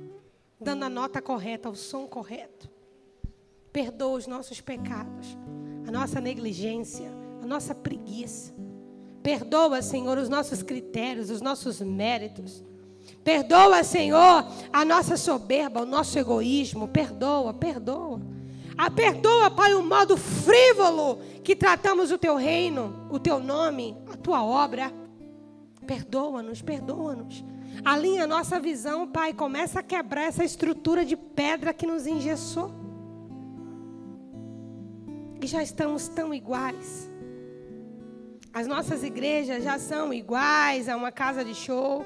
dando 0.60 0.84
a 0.84 0.90
nota 0.90 1.22
correta, 1.22 1.70
o 1.70 1.76
som 1.76 2.06
correto. 2.06 2.70
Perdoa 3.74 4.18
os 4.18 4.28
nossos 4.28 4.62
pecados, 4.62 5.38
a 5.88 5.92
nossa 5.92 6.22
negligência, 6.22 7.10
a 7.42 7.46
nossa 7.48 7.74
preguiça. 7.74 8.54
Perdoa, 9.24 9.82
Senhor, 9.82 10.18
os 10.18 10.30
nossos 10.30 10.62
critérios, 10.62 11.30
os 11.30 11.42
nossos 11.42 11.82
méritos. 11.82 12.64
Perdoa, 13.24 13.84
Senhor, 13.84 14.46
a 14.72 14.86
nossa 14.86 15.18
soberba, 15.18 15.82
o 15.82 15.86
nosso 15.86 16.18
egoísmo. 16.18 16.88
Perdoa, 16.88 17.54
perdoa. 17.54 18.20
Ah, 18.84 18.90
perdoa, 18.90 19.52
Pai, 19.52 19.76
o 19.76 19.84
modo 19.84 20.18
frívolo 20.18 21.20
que 21.44 21.56
tratamos 21.56 22.12
o 22.12 22.18
teu 22.18 22.36
reino, 22.36 23.08
o 23.12 23.20
teu 23.20 23.40
nome, 23.40 23.96
a 24.12 24.18
tua 24.18 24.44
obra. 24.44 24.92
Perdoa-nos, 25.86 26.64
perdoa-nos. 26.64 27.46
Alinha 27.86 28.24
a 28.24 28.28
nossa 28.28 28.60
visão, 28.60 29.08
Pai. 29.08 29.36
Começa 29.36 29.82
a 29.82 29.84
quebrar 29.84 30.24
essa 30.24 30.44
estrutura 30.44 31.06
de 31.06 31.16
pedra 31.16 31.76
que 31.76 31.86
nos 31.86 32.08
engessou. 32.08 32.72
E 35.40 35.46
já 35.46 35.62
estamos 35.62 36.08
tão 36.08 36.34
iguais. 36.34 37.08
As 38.52 38.66
nossas 38.66 39.04
igrejas 39.04 39.64
já 39.64 39.78
são 39.78 40.12
iguais 40.12 40.90
a 40.90 40.98
uma 40.98 41.12
casa 41.12 41.46
de 41.46 41.54
show. 41.54 42.04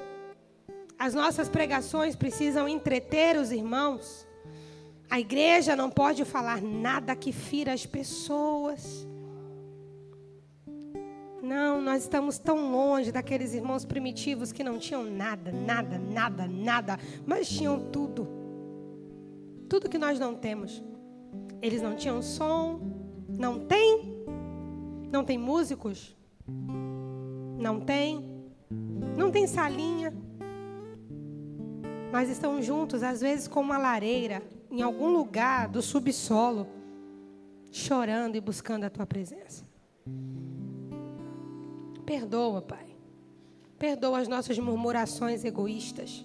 As 0.98 1.14
nossas 1.14 1.48
pregações 1.48 2.14
precisam 2.14 2.68
entreter 2.68 3.38
os 3.38 3.50
irmãos. 3.50 4.25
A 5.08 5.20
igreja 5.20 5.76
não 5.76 5.88
pode 5.88 6.24
falar 6.24 6.60
nada 6.60 7.14
que 7.14 7.32
fira 7.32 7.72
as 7.72 7.86
pessoas. 7.86 9.06
Não, 11.42 11.80
nós 11.80 12.02
estamos 12.02 12.38
tão 12.38 12.72
longe 12.72 13.12
daqueles 13.12 13.54
irmãos 13.54 13.84
primitivos 13.84 14.50
que 14.50 14.64
não 14.64 14.78
tinham 14.78 15.04
nada, 15.04 15.52
nada, 15.52 15.96
nada, 15.96 16.46
nada, 16.48 16.98
mas 17.24 17.48
tinham 17.48 17.78
tudo. 17.90 18.26
Tudo 19.68 19.88
que 19.88 19.96
nós 19.96 20.18
não 20.18 20.34
temos. 20.34 20.82
Eles 21.62 21.80
não 21.80 21.94
tinham 21.94 22.20
som, 22.20 22.80
não 23.28 23.60
tem, 23.60 24.24
não 25.12 25.24
tem 25.24 25.38
músicos, 25.38 26.16
não 27.58 27.80
tem, 27.80 28.44
não 29.16 29.30
tem 29.30 29.46
salinha, 29.46 30.12
mas 32.12 32.28
estão 32.28 32.60
juntos, 32.60 33.02
às 33.02 33.20
vezes 33.20 33.46
com 33.48 33.60
uma 33.60 33.78
lareira, 33.78 34.42
em 34.70 34.82
algum 34.82 35.08
lugar 35.08 35.68
do 35.68 35.80
subsolo, 35.82 36.66
chorando 37.70 38.36
e 38.36 38.40
buscando 38.40 38.84
a 38.84 38.90
tua 38.90 39.06
presença. 39.06 39.64
Perdoa, 42.04 42.62
Pai. 42.62 42.86
Perdoa 43.78 44.20
as 44.20 44.28
nossas 44.28 44.58
murmurações 44.58 45.44
egoístas. 45.44 46.24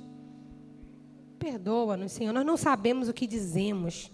Perdoa-nos, 1.37 2.11
Senhor. 2.11 2.31
Nós 2.31 2.45
não 2.45 2.55
sabemos 2.55 3.09
o 3.09 3.13
que 3.13 3.27
dizemos. 3.27 4.11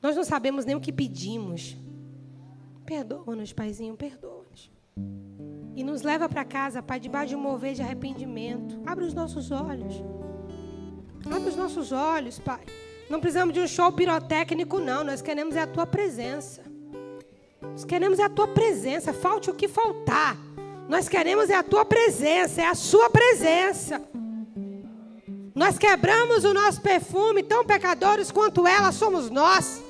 Nós 0.00 0.16
não 0.16 0.24
sabemos 0.24 0.64
nem 0.64 0.74
o 0.74 0.80
que 0.80 0.92
pedimos. 0.92 1.76
Perdoa-nos, 2.86 3.52
Paizinho, 3.52 3.96
perdoa-nos. 3.96 4.70
E 5.74 5.82
nos 5.82 6.02
leva 6.02 6.28
para 6.28 6.44
casa, 6.44 6.82
Pai, 6.82 7.00
debaixo 7.00 7.30
de 7.30 7.36
um 7.36 7.40
mover 7.40 7.74
de 7.74 7.82
arrependimento. 7.82 8.80
Abre 8.86 9.04
os 9.04 9.14
nossos 9.14 9.50
olhos. 9.50 9.94
Abre 11.26 11.48
os 11.48 11.56
nossos 11.56 11.92
olhos, 11.92 12.38
Pai. 12.38 12.64
Não 13.12 13.20
precisamos 13.20 13.52
de 13.52 13.60
um 13.60 13.68
show 13.68 13.92
pirotécnico, 13.92 14.78
não. 14.78 15.04
Nós 15.04 15.20
queremos 15.20 15.54
é 15.54 15.60
a 15.60 15.66
Tua 15.66 15.86
presença. 15.86 16.62
Nós 17.60 17.84
queremos 17.84 18.18
é 18.18 18.22
a 18.22 18.30
Tua 18.30 18.48
presença. 18.48 19.12
Falte 19.12 19.50
o 19.50 19.54
que 19.54 19.68
faltar. 19.68 20.34
Nós 20.88 21.10
queremos 21.10 21.50
é 21.50 21.54
a 21.54 21.62
tua 21.62 21.84
presença, 21.84 22.62
é 22.62 22.66
a 22.66 22.74
sua 22.74 23.08
presença. 23.08 24.02
Nós 25.54 25.78
quebramos 25.78 26.44
o 26.44 26.52
nosso 26.52 26.80
perfume, 26.80 27.42
tão 27.42 27.64
pecadores 27.64 28.30
quanto 28.30 28.66
ela 28.66 28.90
somos 28.92 29.30
nós. 29.30 29.82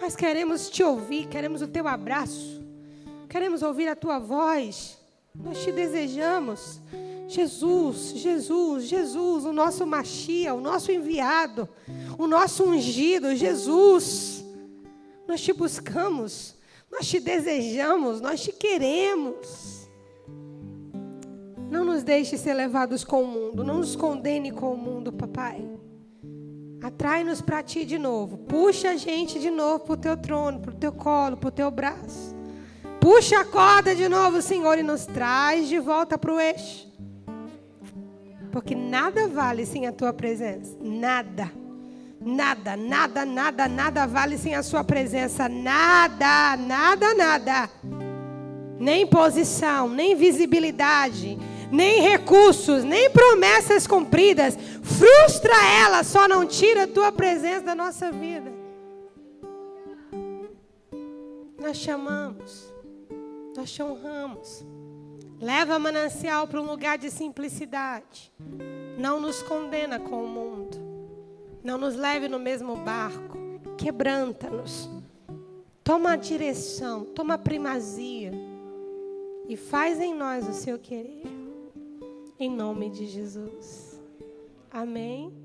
Nós 0.00 0.14
queremos 0.14 0.70
te 0.70 0.82
ouvir, 0.82 1.26
queremos 1.26 1.60
o 1.60 1.66
teu 1.66 1.88
abraço, 1.88 2.62
queremos 3.28 3.62
ouvir 3.62 3.88
a 3.88 3.96
tua 3.96 4.18
voz. 4.18 4.98
Nós 5.34 5.62
te 5.62 5.72
desejamos. 5.72 6.80
Jesus, 7.26 8.12
Jesus, 8.16 8.84
Jesus, 8.84 9.44
o 9.44 9.52
nosso 9.52 9.86
Machia, 9.86 10.54
o 10.54 10.60
nosso 10.60 10.92
enviado, 10.92 11.68
o 12.18 12.26
nosso 12.26 12.64
ungido, 12.64 13.34
Jesus. 13.34 14.44
Nós 15.26 15.40
te 15.40 15.52
buscamos, 15.52 16.54
nós 16.90 17.08
te 17.08 17.18
desejamos, 17.18 18.20
nós 18.20 18.42
te 18.42 18.52
queremos. 18.52 19.88
Não 21.70 21.84
nos 21.84 22.02
deixe 22.02 22.36
ser 22.36 22.54
levados 22.54 23.04
com 23.04 23.22
o 23.22 23.26
mundo, 23.26 23.64
não 23.64 23.78
nos 23.78 23.96
condene 23.96 24.52
com 24.52 24.74
o 24.74 24.76
mundo, 24.76 25.12
papai. 25.12 25.66
Atrai-nos 26.82 27.40
para 27.40 27.62
ti 27.62 27.86
de 27.86 27.98
novo. 27.98 28.36
Puxa 28.36 28.90
a 28.90 28.96
gente 28.96 29.40
de 29.40 29.50
novo 29.50 29.80
para 29.80 29.94
o 29.94 29.96
teu 29.96 30.16
trono, 30.18 30.60
para 30.60 30.70
o 30.70 30.76
teu 30.76 30.92
colo, 30.92 31.36
para 31.36 31.48
o 31.48 31.50
teu 31.50 31.70
braço. 31.70 32.36
Puxa 33.00 33.40
a 33.40 33.44
corda 33.44 33.94
de 33.94 34.08
novo, 34.08 34.42
Senhor, 34.42 34.78
e 34.78 34.82
nos 34.82 35.06
traz 35.06 35.66
de 35.66 35.78
volta 35.78 36.18
para 36.18 36.32
o 36.32 36.38
eixo. 36.38 36.93
Porque 38.54 38.76
nada 38.76 39.26
vale 39.26 39.66
sem 39.66 39.84
a 39.84 39.92
tua 39.92 40.12
presença. 40.12 40.78
Nada. 40.80 41.50
Nada, 42.20 42.76
nada, 42.76 43.24
nada, 43.24 43.66
nada 43.66 44.06
vale 44.06 44.38
sem 44.38 44.54
a 44.54 44.62
sua 44.62 44.84
presença. 44.84 45.48
Nada, 45.48 46.56
nada, 46.56 47.14
nada. 47.14 47.68
Nem 48.78 49.08
posição, 49.08 49.88
nem 49.88 50.14
visibilidade, 50.14 51.36
nem 51.68 52.00
recursos, 52.00 52.84
nem 52.84 53.10
promessas 53.10 53.88
cumpridas. 53.88 54.56
Frustra 54.84 55.56
ela, 55.82 56.04
só 56.04 56.28
não 56.28 56.46
tira 56.46 56.84
a 56.84 56.88
tua 56.88 57.10
presença 57.10 57.62
da 57.62 57.74
nossa 57.74 58.12
vida. 58.12 58.52
Nós 61.60 61.76
chamamos, 61.76 62.72
nós 63.56 63.72
te 63.72 63.82
honramos. 63.82 64.64
Leva 65.40 65.78
manancial 65.78 66.46
para 66.46 66.60
um 66.60 66.66
lugar 66.66 66.96
de 66.96 67.10
simplicidade. 67.10 68.32
Não 68.98 69.20
nos 69.20 69.42
condena 69.42 69.98
com 69.98 70.24
o 70.24 70.28
mundo. 70.28 70.78
Não 71.62 71.76
nos 71.76 71.96
leve 71.96 72.28
no 72.28 72.38
mesmo 72.38 72.76
barco. 72.76 73.38
Quebranta-nos. 73.76 74.88
Toma 75.82 76.12
a 76.12 76.16
direção, 76.16 77.04
toma 77.04 77.34
a 77.34 77.38
primazia. 77.38 78.32
E 79.48 79.56
faz 79.56 80.00
em 80.00 80.14
nós 80.14 80.48
o 80.48 80.52
seu 80.52 80.78
querer. 80.78 81.26
Em 82.38 82.50
nome 82.50 82.88
de 82.90 83.06
Jesus. 83.06 84.00
Amém. 84.70 85.43